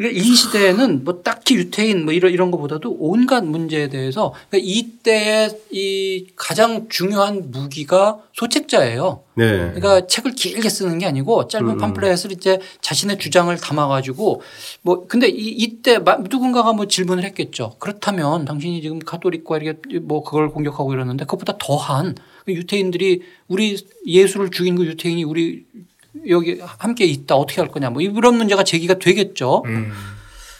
그러니까 0.00 0.18
이 0.18 0.34
시대에는 0.34 1.04
뭐 1.04 1.22
딱히 1.22 1.56
유태인 1.56 2.06
뭐 2.06 2.14
이런 2.14 2.32
이런 2.32 2.50
것보다도 2.50 2.96
온갖 2.98 3.44
문제에 3.44 3.90
대해서 3.90 4.32
그러니까 4.48 4.70
이때의 4.72 5.60
이 5.72 6.26
가장 6.36 6.88
중요한 6.88 7.50
무기가 7.50 8.18
소책자예요. 8.32 9.22
네. 9.34 9.44
그러니까 9.74 10.06
책을 10.06 10.32
길게 10.32 10.70
쓰는 10.70 10.98
게 10.98 11.04
아니고 11.04 11.48
짧은 11.48 11.68
음. 11.68 11.76
팜플렛을 11.76 12.32
이제 12.32 12.58
자신의 12.80 13.18
주장을 13.18 13.54
담아가지고 13.54 14.40
뭐 14.80 15.06
근데 15.06 15.28
이, 15.28 15.48
이때 15.48 15.98
누군가가 15.98 16.72
뭐 16.72 16.86
질문을 16.86 17.22
했겠죠. 17.24 17.74
그렇다면 17.78 18.46
당신이 18.46 18.80
지금 18.80 19.00
가톨릭과 19.00 19.58
이렇게 19.58 19.98
뭐 19.98 20.24
그걸 20.24 20.48
공격하고 20.48 20.94
이러는데 20.94 21.26
그것보다 21.26 21.58
더한 21.58 22.14
유태인들이 22.48 23.20
우리 23.48 23.76
예수를 24.06 24.50
죽인 24.50 24.76
그 24.76 24.86
유태인이 24.86 25.24
우리 25.24 25.66
여기 26.28 26.60
함께 26.60 27.04
있다 27.04 27.36
어떻게 27.36 27.60
할 27.60 27.70
거냐 27.70 27.90
뭐 27.90 28.02
이런 28.02 28.36
문제가 28.36 28.64
제기가 28.64 28.98
되겠죠. 28.98 29.62
음. 29.66 29.92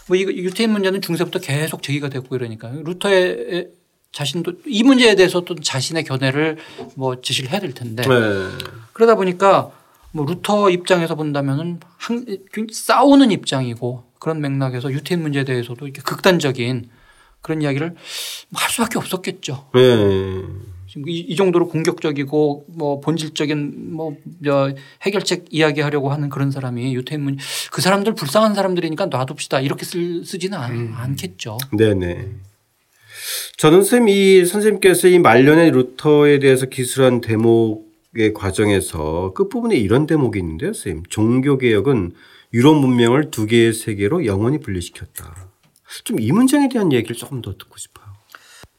뭐 0.08 0.16
이거 0.16 0.32
유태인 0.32 0.70
문제는 0.72 1.00
중세부터 1.02 1.38
계속 1.38 1.82
제기가 1.82 2.08
됐고 2.08 2.34
이러니까 2.34 2.70
루터의 2.72 3.68
자신도 4.12 4.54
이 4.66 4.82
문제에 4.82 5.14
대해서 5.14 5.42
또 5.42 5.54
자신의 5.54 6.04
견해를 6.04 6.58
뭐 6.96 7.20
제시를 7.20 7.50
해야 7.50 7.60
될 7.60 7.72
텐데 7.72 8.02
네. 8.02 8.48
그러다 8.92 9.14
보니까 9.14 9.70
뭐 10.12 10.26
루터 10.26 10.70
입장에서 10.70 11.14
본다면은 11.14 11.78
한, 11.96 12.26
싸우는 12.72 13.30
입장이고 13.30 14.04
그런 14.18 14.40
맥락에서 14.40 14.90
유태인 14.90 15.22
문제에 15.22 15.44
대해서도 15.44 15.86
이렇게 15.86 16.02
극단적인 16.02 16.90
그런 17.40 17.62
이야기를 17.62 17.94
할 18.52 18.70
수밖에 18.70 18.98
없었겠죠. 18.98 19.70
네. 19.74 20.44
지금 20.90 21.08
이, 21.08 21.20
이 21.20 21.36
정도로 21.36 21.68
공격적이고 21.68 22.64
뭐 22.68 22.98
본질적인 22.98 23.92
뭐 23.94 24.16
해결책 25.02 25.46
이야기하려고 25.50 26.10
하는 26.10 26.28
그런 26.28 26.50
사람이 26.50 26.94
유태인문 26.96 27.38
그 27.70 27.80
사람들 27.80 28.16
불쌍한 28.16 28.54
사람들이니까 28.54 29.06
놔둡시다 29.06 29.60
이렇게 29.60 29.84
쓸, 29.84 30.24
쓰지는 30.24 30.58
않, 30.58 30.72
음. 30.72 30.92
않겠죠. 30.96 31.58
네네. 31.78 32.30
저는 33.56 33.84
쌤이 33.84 34.44
선생님께서 34.46 35.06
이 35.06 35.20
말년의 35.20 35.70
루터에 35.70 36.40
대해서 36.40 36.66
기술한 36.66 37.20
대목의 37.20 38.32
과정에서 38.34 39.32
끝부분에 39.34 39.76
이런 39.76 40.08
대목이 40.08 40.40
있는데요, 40.40 40.72
쌤. 40.72 41.04
종교 41.08 41.56
개혁은 41.56 42.12
유럽 42.52 42.74
문명을 42.80 43.30
두 43.30 43.46
개의 43.46 43.72
세계로 43.72 44.26
영원히 44.26 44.58
분리시켰다. 44.58 45.50
좀 46.04 46.18
이 46.18 46.32
문장에 46.32 46.68
대한 46.68 46.92
얘기를 46.92 47.14
조금 47.14 47.42
더 47.42 47.52
듣고 47.52 47.76
싶어요. 47.76 48.06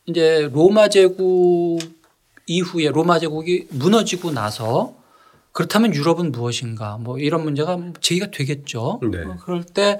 이제 0.07 0.49
로마 0.51 0.89
제국 0.89 1.79
이후에 2.47 2.89
로마 2.89 3.19
제국이 3.19 3.67
무너지고 3.69 4.31
나서 4.31 4.95
그렇다면 5.51 5.93
유럽은 5.93 6.31
무엇인가 6.31 6.97
뭐 6.97 7.19
이런 7.19 7.43
문제가 7.43 7.77
제기가 7.99 8.31
되겠죠. 8.31 8.99
네. 9.11 9.19
어, 9.23 9.37
그럴 9.43 9.63
때 9.63 9.99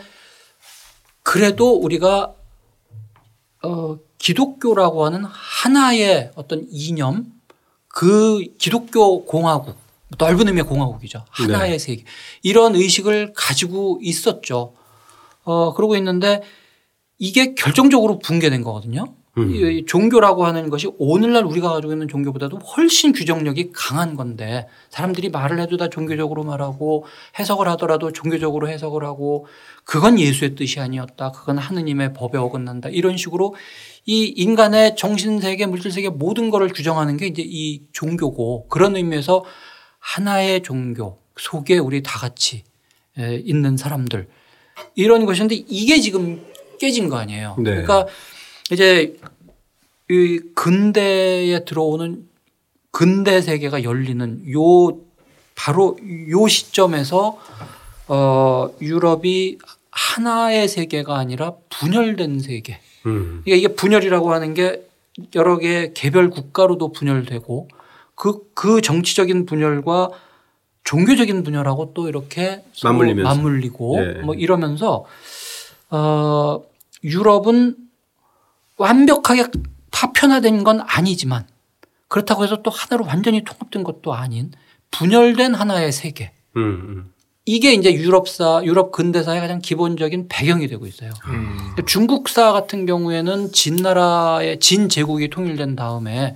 그래도 1.23 1.75
우리가 1.75 2.33
어 3.63 3.97
기독교라고 4.17 5.05
하는 5.05 5.23
하나의 5.25 6.31
어떤 6.35 6.65
이념 6.69 7.25
그 7.87 8.43
기독교 8.57 9.25
공화국 9.25 9.75
넓은 10.17 10.47
의미의 10.47 10.65
공화국이죠. 10.65 11.25
하나의 11.29 11.71
네. 11.71 11.79
세계 11.79 12.03
이런 12.43 12.75
의식을 12.75 13.33
가지고 13.35 13.99
있었죠. 14.01 14.73
어 15.43 15.73
그러고 15.73 15.95
있는데 15.97 16.41
이게 17.17 17.53
결정적으로 17.53 18.19
붕괴된 18.19 18.63
거거든요. 18.63 19.13
음. 19.37 19.49
이 19.49 19.85
종교라고 19.85 20.45
하는 20.45 20.69
것이 20.69 20.89
오늘날 20.97 21.45
우리가 21.45 21.69
가지고 21.69 21.93
있는 21.93 22.07
종교보다도 22.09 22.57
훨씬 22.57 23.13
규정력이 23.13 23.71
강한 23.73 24.15
건데 24.15 24.67
사람들이 24.89 25.29
말을 25.29 25.61
해도 25.61 25.77
다 25.77 25.89
종교적으로 25.89 26.43
말하고 26.43 27.05
해석을 27.39 27.67
하더라도 27.69 28.11
종교적으로 28.11 28.67
해석을 28.67 29.05
하고 29.05 29.45
그건 29.85 30.19
예수의 30.19 30.55
뜻이 30.55 30.81
아니었다. 30.81 31.31
그건 31.31 31.57
하느님의 31.57 32.13
법에 32.13 32.37
어긋난다. 32.37 32.89
이런 32.89 33.15
식으로 33.15 33.55
이 34.05 34.25
인간의 34.25 34.95
정신세계, 34.97 35.65
물질세계 35.67 36.09
모든 36.09 36.49
것을 36.49 36.69
규정하는 36.69 37.15
게 37.15 37.27
이제 37.27 37.41
이 37.45 37.83
종교고 37.93 38.67
그런 38.67 38.97
의미에서 38.97 39.45
하나의 39.99 40.63
종교 40.63 41.19
속에 41.37 41.77
우리 41.77 42.03
다 42.03 42.19
같이 42.19 42.63
있는 43.17 43.77
사람들 43.77 44.27
이런 44.95 45.25
것인데 45.25 45.55
이게 45.55 45.99
지금 45.99 46.43
깨진 46.79 47.09
거 47.09 47.17
아니에요. 47.17 47.55
네. 47.59 47.71
그러니까 47.71 48.07
이제 48.71 49.17
이 50.09 50.39
근대에 50.55 51.65
들어오는 51.65 52.27
근대 52.91 53.41
세계가 53.41 53.83
열리는 53.83 54.43
요 54.51 54.97
바로 55.55 55.97
요 56.29 56.47
시점에서 56.47 57.37
어 58.07 58.69
유럽이 58.81 59.57
하나의 59.91 60.67
세계가 60.67 61.17
아니라 61.17 61.53
분열된 61.69 62.39
세계. 62.39 62.79
음. 63.05 63.41
그러니까 63.43 63.55
이게 63.55 63.67
분열이라고 63.75 64.33
하는 64.33 64.53
게 64.53 64.85
여러 65.35 65.57
개 65.57 65.91
개별 65.93 66.29
국가로도 66.29 66.91
분열되고 66.91 67.67
그, 68.15 68.39
그 68.53 68.81
정치적인 68.81 69.45
분열과 69.45 70.09
종교적인 70.83 71.43
분열하고 71.43 71.93
또 71.93 72.07
이렇게 72.07 72.63
맞물리고 73.23 73.99
네. 73.99 74.13
뭐 74.21 74.35
이러면서 74.35 75.05
어 75.89 76.63
유럽은 77.03 77.75
완벽하게 78.81 79.45
파편화된 79.91 80.63
건 80.63 80.81
아니지만 80.81 81.45
그렇다고 82.07 82.43
해서 82.43 82.61
또 82.61 82.71
하나로 82.71 83.05
완전히 83.05 83.43
통합된 83.43 83.83
것도 83.83 84.13
아닌 84.13 84.51
분열된 84.91 85.53
하나의 85.55 85.91
세계. 85.91 86.31
음, 86.57 86.61
음. 86.61 87.13
이게 87.45 87.73
이제 87.73 87.93
유럽사, 87.93 88.61
유럽 88.63 88.91
근대사의 88.91 89.39
가장 89.41 89.59
기본적인 89.59 90.27
배경이 90.29 90.67
되고 90.67 90.85
있어요. 90.85 91.11
음. 91.27 91.75
중국사 91.87 92.51
같은 92.51 92.85
경우에는 92.85 93.51
진나라의 93.51 94.59
진 94.59 94.89
제국이 94.89 95.29
통일된 95.29 95.75
다음에 95.75 96.35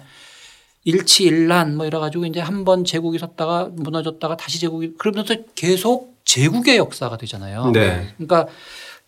일치일난 0.84 1.76
뭐 1.78 1.86
이래가지고 1.86 2.26
이제 2.26 2.40
한 2.40 2.64
번 2.64 2.84
제국이 2.86 3.20
섰다가 3.20 3.70
무너졌다가 3.74 4.38
다시 4.38 4.60
제국이 4.60 4.94
그러면서 4.98 5.36
계속 5.56 6.16
제국의 6.26 6.78
역사가 6.78 7.18
되잖아요. 7.18 7.72
네. 7.72 8.14
그러니까 8.18 8.48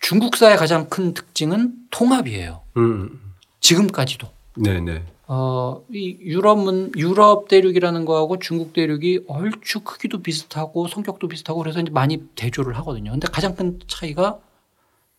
중국사의 0.02 0.58
가장 0.58 0.90
큰 0.90 1.14
특징은 1.14 1.74
통합이에요. 1.92 2.62
음. 2.78 3.20
지금까지도. 3.68 4.30
네네. 4.56 5.04
어, 5.28 5.84
이 5.92 6.18
유럽은 6.22 6.94
유럽 6.96 7.50
대륙이라는 7.50 8.06
거하고 8.06 8.40
중국 8.40 8.72
대륙이 8.72 9.26
얼추 9.28 9.82
크기도 9.82 10.22
비슷하고 10.22 10.88
성격도 10.88 11.28
비슷하고 11.28 11.60
그래서 11.60 11.82
이제 11.82 11.92
많이 11.92 12.24
대조를 12.36 12.78
하거든요. 12.78 13.12
근데 13.12 13.28
가장 13.30 13.56
큰 13.56 13.80
차이가 13.88 14.40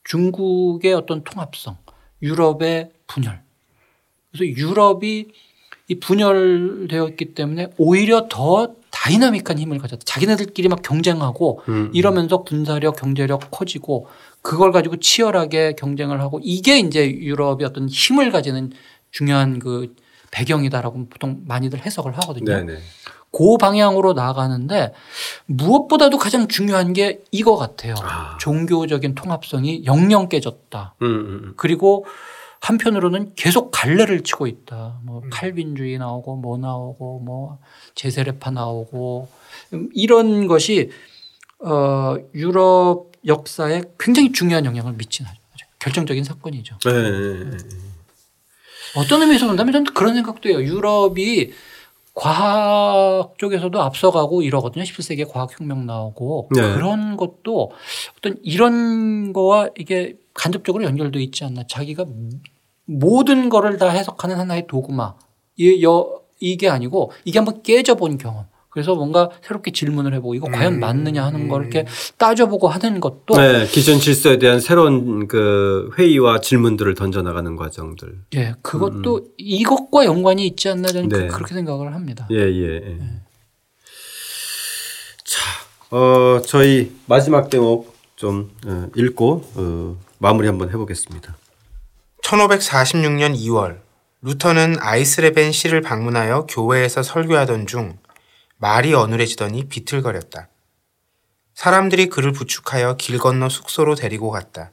중국의 0.04 0.94
어떤 0.94 1.24
통합성, 1.24 1.76
유럽의 2.22 2.90
분열. 3.06 3.42
그래서 4.32 4.46
유럽이 4.46 5.26
이 5.88 6.00
분열되었기 6.00 7.34
때문에 7.34 7.68
오히려 7.76 8.28
더 8.30 8.74
dynamic한 9.08 9.58
힘을 9.58 9.78
가졌다. 9.78 10.02
자기네들끼리 10.04 10.68
막 10.68 10.82
경쟁하고 10.82 11.62
음. 11.68 11.72
음. 11.72 11.90
이러면서 11.94 12.42
군사력, 12.42 12.96
경제력 12.96 13.50
커지고 13.50 14.06
그걸 14.42 14.70
가지고 14.70 14.96
치열하게 14.98 15.74
경쟁을 15.78 16.20
하고 16.20 16.40
이게 16.42 16.78
이제 16.78 17.10
유럽의 17.10 17.66
어떤 17.66 17.88
힘을 17.88 18.30
가지는 18.30 18.72
중요한 19.10 19.58
그 19.58 19.94
배경이다라고 20.30 21.08
보통 21.08 21.40
많이들 21.46 21.84
해석을 21.84 22.16
하거든요. 22.18 22.44
네네. 22.44 22.78
그 23.30 23.56
방향으로 23.58 24.12
나아가는데 24.12 24.92
무엇보다도 25.46 26.18
가장 26.18 26.48
중요한 26.48 26.92
게 26.92 27.20
이거 27.30 27.56
같아요. 27.56 27.94
아. 28.02 28.36
종교적인 28.38 29.14
통합성이 29.14 29.84
영영 29.84 30.28
깨졌다. 30.28 30.94
음, 31.02 31.06
음, 31.06 31.40
음. 31.44 31.54
그리고 31.56 32.04
한편으로는 32.60 33.34
계속 33.36 33.70
갈래를 33.70 34.22
치고 34.22 34.46
있다. 34.46 35.00
뭐 35.04 35.20
음. 35.22 35.30
칼빈주의 35.30 35.98
나오고 35.98 36.36
뭐 36.36 36.58
나오고 36.58 37.20
뭐 37.20 37.58
제세례파 37.94 38.50
나오고 38.50 39.28
이런 39.94 40.46
것이 40.46 40.90
어 41.60 42.16
유럽 42.34 43.12
역사에 43.26 43.82
굉장히 43.98 44.32
중요한 44.32 44.64
영향을 44.64 44.92
미치는 44.94 45.30
결정적인 45.78 46.24
사건이죠. 46.24 46.78
네. 46.84 47.56
어떤 48.96 49.22
의미에서 49.22 49.46
본다면 49.46 49.72
저는 49.72 49.94
그런 49.94 50.14
생각도 50.14 50.48
해요. 50.48 50.62
유럽이 50.62 51.52
과학 52.14 53.38
쪽에서도 53.38 53.80
앞서가고 53.80 54.42
이러거든요. 54.42 54.84
17세기에 54.84 55.30
과학혁명 55.30 55.86
나오고 55.86 56.48
네. 56.52 56.74
그런 56.74 57.16
것도 57.16 57.70
어떤 58.18 58.36
이런 58.42 59.32
거와 59.32 59.68
이게 59.78 60.16
간접적으로 60.38 60.84
연결돼 60.84 61.20
있지 61.20 61.44
않나. 61.44 61.64
자기가 61.68 62.06
모든 62.86 63.48
거를 63.48 63.76
다 63.76 63.90
해석하는 63.90 64.36
하나의 64.36 64.66
도구마. 64.68 65.14
이게 65.56 66.68
아니고 66.68 67.12
이게 67.24 67.38
한번 67.38 67.62
깨져본 67.62 68.18
경험. 68.18 68.46
그래서 68.70 68.94
뭔가 68.94 69.30
새롭게 69.42 69.72
질문을 69.72 70.14
해보고 70.14 70.36
이거 70.36 70.46
과연 70.46 70.74
음. 70.74 70.80
맞느냐 70.80 71.24
하는 71.24 71.48
걸 71.48 71.62
이렇게 71.62 71.84
따져보고 72.16 72.68
하는 72.68 73.00
것도 73.00 73.34
네, 73.34 73.66
기존 73.66 73.98
질서에 73.98 74.38
대한 74.38 74.60
새로운 74.60 75.26
그 75.26 75.90
회의와 75.98 76.40
질문들을 76.40 76.94
던져나가는 76.94 77.56
과정들. 77.56 78.20
예, 78.36 78.54
그것도 78.62 79.16
음. 79.16 79.32
이것과 79.36 80.04
연관이 80.04 80.46
있지 80.46 80.68
않나 80.68 80.86
저는 80.88 81.08
네. 81.08 81.26
그렇게 81.26 81.54
생각을 81.54 81.92
합니다. 81.94 82.28
예, 82.30 82.36
예. 82.36 82.74
예. 82.74 82.80
네. 82.80 83.22
자, 85.24 85.96
어, 85.96 86.40
저희 86.42 86.92
마지막 87.06 87.50
대목 87.50 87.92
좀 88.14 88.50
어, 88.66 88.86
읽고 88.94 89.42
어, 89.56 89.96
마무리 90.18 90.48
한번 90.48 90.68
해보겠습니다. 90.70 91.36
1546년 92.22 93.36
2월 93.36 93.80
루터는 94.22 94.76
아이스레벤 94.80 95.52
시를 95.52 95.80
방문하여 95.80 96.46
교회에서 96.46 97.04
설교하던 97.04 97.68
중 97.68 97.98
말이 98.56 98.94
어눌해지더니 98.94 99.68
비틀거렸다. 99.68 100.48
사람들이 101.54 102.08
그를 102.08 102.32
부축하여 102.32 102.96
길 102.96 103.18
건너 103.18 103.48
숙소로 103.48 103.94
데리고 103.94 104.30
갔다. 104.30 104.72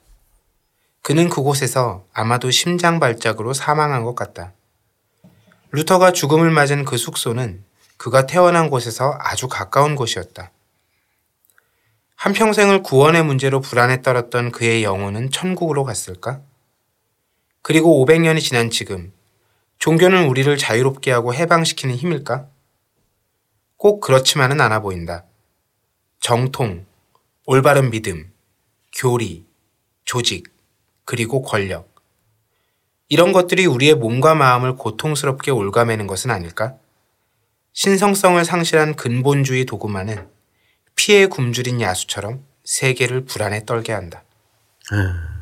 그는 1.04 1.30
그곳에서 1.30 2.06
아마도 2.12 2.50
심장 2.50 3.00
발작으로 3.00 3.54
사망한 3.54 4.04
것 4.04 4.16
같다. 4.16 4.54
루터가 5.72 6.12
죽음을 6.12 6.50
맞은 6.50 6.86
그 6.86 6.98
숙소는 6.98 7.64
그가 7.98 8.26
태어난 8.26 8.72
곳에서 8.72 9.16
아주 9.20 9.48
가까운 9.48 9.96
곳이었다. 9.96 10.50
한평생을 12.16 12.82
구원의 12.82 13.24
문제로 13.24 13.62
불안에 13.62 14.02
떨었던 14.02 14.52
그의 14.52 14.84
영혼은 14.84 15.32
천국으로 15.32 15.84
갔을까? 15.84 16.42
그리고 17.62 18.04
500년이 18.06 18.40
지난 18.40 18.70
지금, 18.70 19.12
종교는 19.80 20.28
우리를 20.28 20.58
자유롭게 20.58 21.12
하고 21.12 21.34
해방시키는 21.34 21.96
힘일까? 21.96 22.48
꼭 23.78 24.00
그렇지만은 24.00 24.62
않아 24.62 24.80
보인다. 24.80 25.26
정통, 26.20 26.86
올바른 27.46 27.92
믿음, 27.92 28.32
교리, 28.96 29.46
조직, 30.06 30.52
그리고 31.04 31.42
권력. 31.42 31.94
이런 33.10 33.34
것들이 33.34 33.66
우리의 33.68 33.96
몸과 33.96 34.34
마음을 34.34 34.76
고통스럽게 34.76 35.52
올가매는 35.52 36.08
것은 36.08 36.32
아닐까? 36.32 36.76
신성성을 37.74 38.44
상실한 38.46 38.96
근본주의 38.96 39.66
도구만은 39.66 40.35
피해 40.96 41.28
굶주린 41.28 41.82
야수처럼 41.82 42.44
세계를 42.64 43.26
불안에 43.26 43.66
떨게 43.66 43.94
한다. 43.94 44.24
음. 44.92 45.35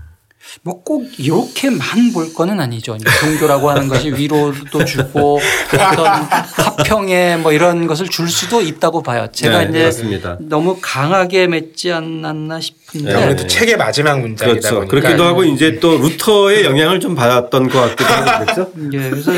뭐 0.63 0.83
꼭 0.83 1.07
이렇게만 1.17 2.11
볼 2.13 2.33
거는 2.33 2.59
아니죠. 2.59 2.97
종교라고 2.97 3.69
하는 3.69 3.87
것이 3.87 4.11
위로도 4.11 4.83
주고 4.85 5.39
어떤 5.73 6.05
화평에 6.05 7.37
뭐 7.37 7.53
이런 7.53 7.87
것을 7.87 8.09
줄 8.09 8.29
수도 8.29 8.61
있다고 8.61 9.01
봐요. 9.01 9.27
제가 9.31 9.63
네, 9.63 9.69
이제 9.69 9.83
맞습니다. 9.85 10.37
너무 10.41 10.77
강하게 10.81 11.47
맺지 11.47 11.91
않았나 11.91 12.59
싶은데. 12.59 13.13
네, 13.13 13.15
아무래도 13.15 13.47
책의 13.47 13.77
마지막 13.77 14.19
문장이다 14.19 14.59
그렇죠. 14.59 14.75
보니까. 14.75 14.91
그렇기도 14.91 15.23
하고 15.23 15.43
이제 15.45 15.79
또 15.79 15.97
루터의 15.97 16.65
영향을 16.65 16.99
좀 16.99 17.15
받았던 17.15 17.69
것 17.69 17.79
같기도 17.79 18.05
하고 18.05 18.45
그렇죠. 18.45 18.71
예, 18.93 19.09
그래서 19.09 19.31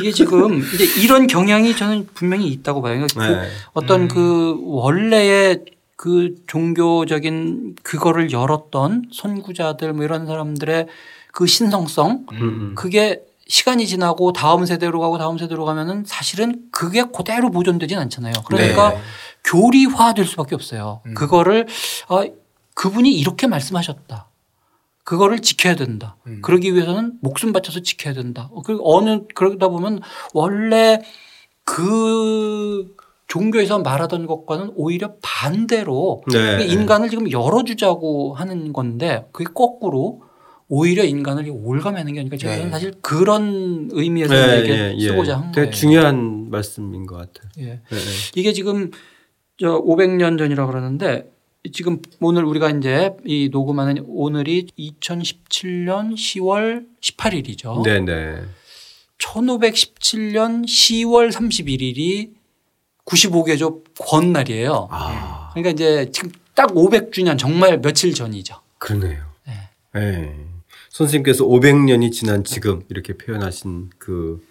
이게 0.00 0.10
지금 0.10 0.64
이제 0.74 0.84
이런 1.02 1.26
경향이 1.26 1.76
저는 1.76 2.08
분명히 2.14 2.48
있다고 2.48 2.80
봐요. 2.82 2.94
그러니까 3.06 3.42
네. 3.42 3.46
그 3.46 3.52
어떤 3.74 4.02
음. 4.02 4.08
그 4.08 4.56
원래의 4.62 5.60
그 5.98 6.36
종교적인 6.46 7.74
그거를 7.82 8.30
열었던 8.30 9.10
선구자들 9.12 9.92
뭐 9.94 10.04
이런 10.04 10.26
사람들의 10.26 10.86
그 11.32 11.48
신성성 11.48 12.26
음. 12.34 12.38
음. 12.40 12.74
그게 12.76 13.20
시간이 13.48 13.84
지나고 13.84 14.32
다음 14.32 14.64
세대로 14.64 15.00
가고 15.00 15.18
다음 15.18 15.38
세대로 15.38 15.64
가면은 15.64 16.04
사실은 16.06 16.68
그게 16.70 17.02
그대로 17.02 17.50
보존되진 17.50 17.98
않잖아요. 17.98 18.32
그러니까 18.46 18.90
네. 18.90 19.00
교리화될 19.42 20.24
수밖에 20.24 20.54
없어요. 20.54 21.00
음. 21.04 21.14
그거를 21.14 21.66
아, 22.06 22.24
그분이 22.74 23.10
이렇게 23.12 23.48
말씀하셨다. 23.48 24.28
그거를 25.02 25.40
지켜야 25.40 25.74
된다. 25.74 26.16
음. 26.28 26.42
그러기 26.42 26.74
위해서는 26.74 27.14
목숨 27.22 27.52
바쳐서 27.52 27.80
지켜야 27.80 28.14
된다. 28.14 28.50
그리고 28.64 28.96
어느 28.96 29.22
그러다 29.34 29.66
보면 29.66 30.00
원래 30.32 31.02
그 31.64 32.94
종교에서 33.28 33.78
말하던 33.78 34.26
것과는 34.26 34.72
오히려 34.74 35.14
반대로 35.22 36.22
네. 36.32 36.64
인간을 36.64 37.10
지금 37.10 37.30
열어주자고 37.30 38.34
하는 38.34 38.72
건데 38.72 39.26
그게 39.32 39.50
거꾸로 39.52 40.22
오히려 40.68 41.04
인간을 41.04 41.50
올가매는 41.50 42.14
게 42.14 42.20
아니라 42.20 42.36
저는 42.36 42.64
네. 42.64 42.70
사실 42.70 42.92
그런 43.00 43.88
의미에서 43.92 44.34
네, 44.34 44.62
네, 44.62 44.94
예, 44.98 45.08
쓰고자 45.08 45.38
한 45.38 45.52
거예요. 45.52 45.70
중요한 45.70 46.50
말씀인 46.50 47.06
것 47.06 47.16
같아요. 47.16 47.50
예. 47.58 47.64
네, 47.64 47.80
네. 47.90 47.98
이게 48.34 48.52
지금 48.52 48.90
저 49.58 49.80
500년 49.82 50.38
전이라 50.38 50.66
그러는데 50.66 51.30
지금 51.72 52.00
오늘 52.20 52.44
우리가 52.44 52.70
이제 52.70 53.10
이 53.26 53.50
녹음하는 53.50 54.04
오늘이 54.06 54.66
2017년 54.78 56.14
10월 56.14 56.86
18일이죠. 57.00 57.82
네네. 57.82 58.42
1517년 59.18 60.64
10월 60.64 61.30
31일이 61.30 62.37
95개조 63.08 63.82
권날이에요. 63.98 64.88
아. 64.90 65.50
그러니까 65.52 65.70
이제 65.70 66.10
지금 66.12 66.30
딱 66.54 66.70
500주년 66.70 67.38
정말 67.38 67.80
며칠 67.80 68.14
전이죠. 68.14 68.60
그러네요. 68.78 69.24
네. 69.46 69.70
네. 69.94 70.46
선생님께서 70.90 71.44
500년이 71.44 72.12
지난 72.12 72.44
지금 72.44 72.82
이렇게 72.88 73.14
표현하신 73.14 73.90
그 73.98 74.44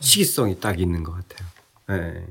시기성이 0.00 0.58
딱 0.60 0.80
있는 0.80 1.04
것 1.04 1.12
같아요. 1.12 1.48
네. 1.88 2.26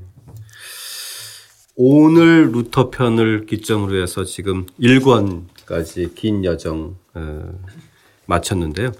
오늘 1.76 2.50
루터 2.52 2.90
편을 2.90 3.46
기점으로 3.46 4.02
해서 4.02 4.24
지금 4.24 4.66
1권까지 4.80 6.14
긴 6.14 6.44
여정 6.44 6.96
어, 7.14 7.52
마쳤는데요. 8.26 8.92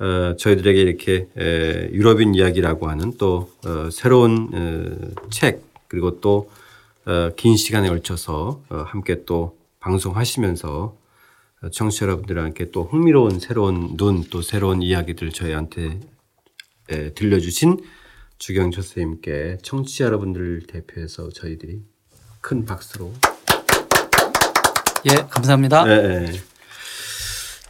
어, 0.00 0.36
저희들에게 0.36 0.80
이렇게 0.80 1.28
에, 1.38 1.88
유럽인 1.92 2.34
이야기라고 2.34 2.90
하는 2.90 3.16
또 3.18 3.50
어, 3.64 3.88
새로운 3.90 4.50
어, 4.52 5.28
책 5.30 5.71
그리고 5.92 6.20
또긴 6.20 7.52
어, 7.52 7.56
시간에 7.56 7.90
걸쳐서 7.90 8.62
어, 8.70 8.76
함께 8.88 9.24
또 9.26 9.58
방송하시면서 9.80 10.96
청취자 11.70 12.06
여러분들한테 12.06 12.70
또 12.70 12.84
흥미로운 12.84 13.38
새로운 13.38 13.94
눈 13.98 14.24
또 14.30 14.40
새로운 14.40 14.80
이야기들 14.80 15.30
저희한테 15.30 16.00
들려주신 17.14 17.78
주경철 18.38 18.82
선생님께 18.82 19.58
청취자 19.62 20.06
여러분들을 20.06 20.62
대표해서 20.66 21.28
저희들이 21.28 21.82
큰 22.40 22.64
박수로 22.64 23.12
예 25.10 25.14
감사합니다. 25.28 25.84
네, 25.84 26.08
네. 26.20 26.32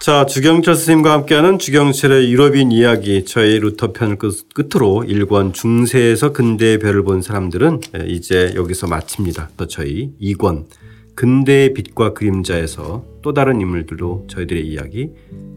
자, 0.03 0.27
주경철 0.27 0.75
스님과 0.75 1.13
함께하는 1.13 1.61
주경철의 1.61 2.33
유럽인 2.33 2.73
이야기 2.73 3.25
저희 3.25 3.61
루터 3.61 3.93
편을 3.93 4.19
끝으로 4.19 5.05
일권 5.05 5.53
중세에서 5.53 6.33
근대의 6.33 6.81
별을 6.81 7.05
본 7.05 7.23
사람들은 7.23 7.83
이제 8.09 8.53
여기서 8.57 8.89
마칩니다. 8.89 9.51
또 9.57 9.69
저희 9.69 10.13
2권 10.21 10.65
근대의 11.15 11.73
빛과 11.75 12.15
그림자에서 12.15 13.05
또 13.23 13.33
다른 13.33 13.61
인물들로 13.61 14.27
저희들의 14.29 14.67
이야기 14.67 15.11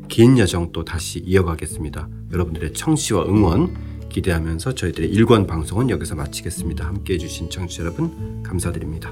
긴 0.10 0.38
여정 0.38 0.72
또 0.74 0.86
다시 0.86 1.24
이어가겠습니다. 1.26 2.08
여러분들의 2.32 2.74
청취와 2.74 3.26
응원 3.26 3.76
기대하면서 4.10 4.76
저희들의 4.76 5.12
1권 5.12 5.48
방송은 5.48 5.90
여기서 5.90 6.14
마치겠습니다. 6.14 6.86
함께 6.86 7.16
해주신 7.16 7.50
청취자 7.50 7.82
여러분 7.82 8.44
감사드립니다. 8.44 9.12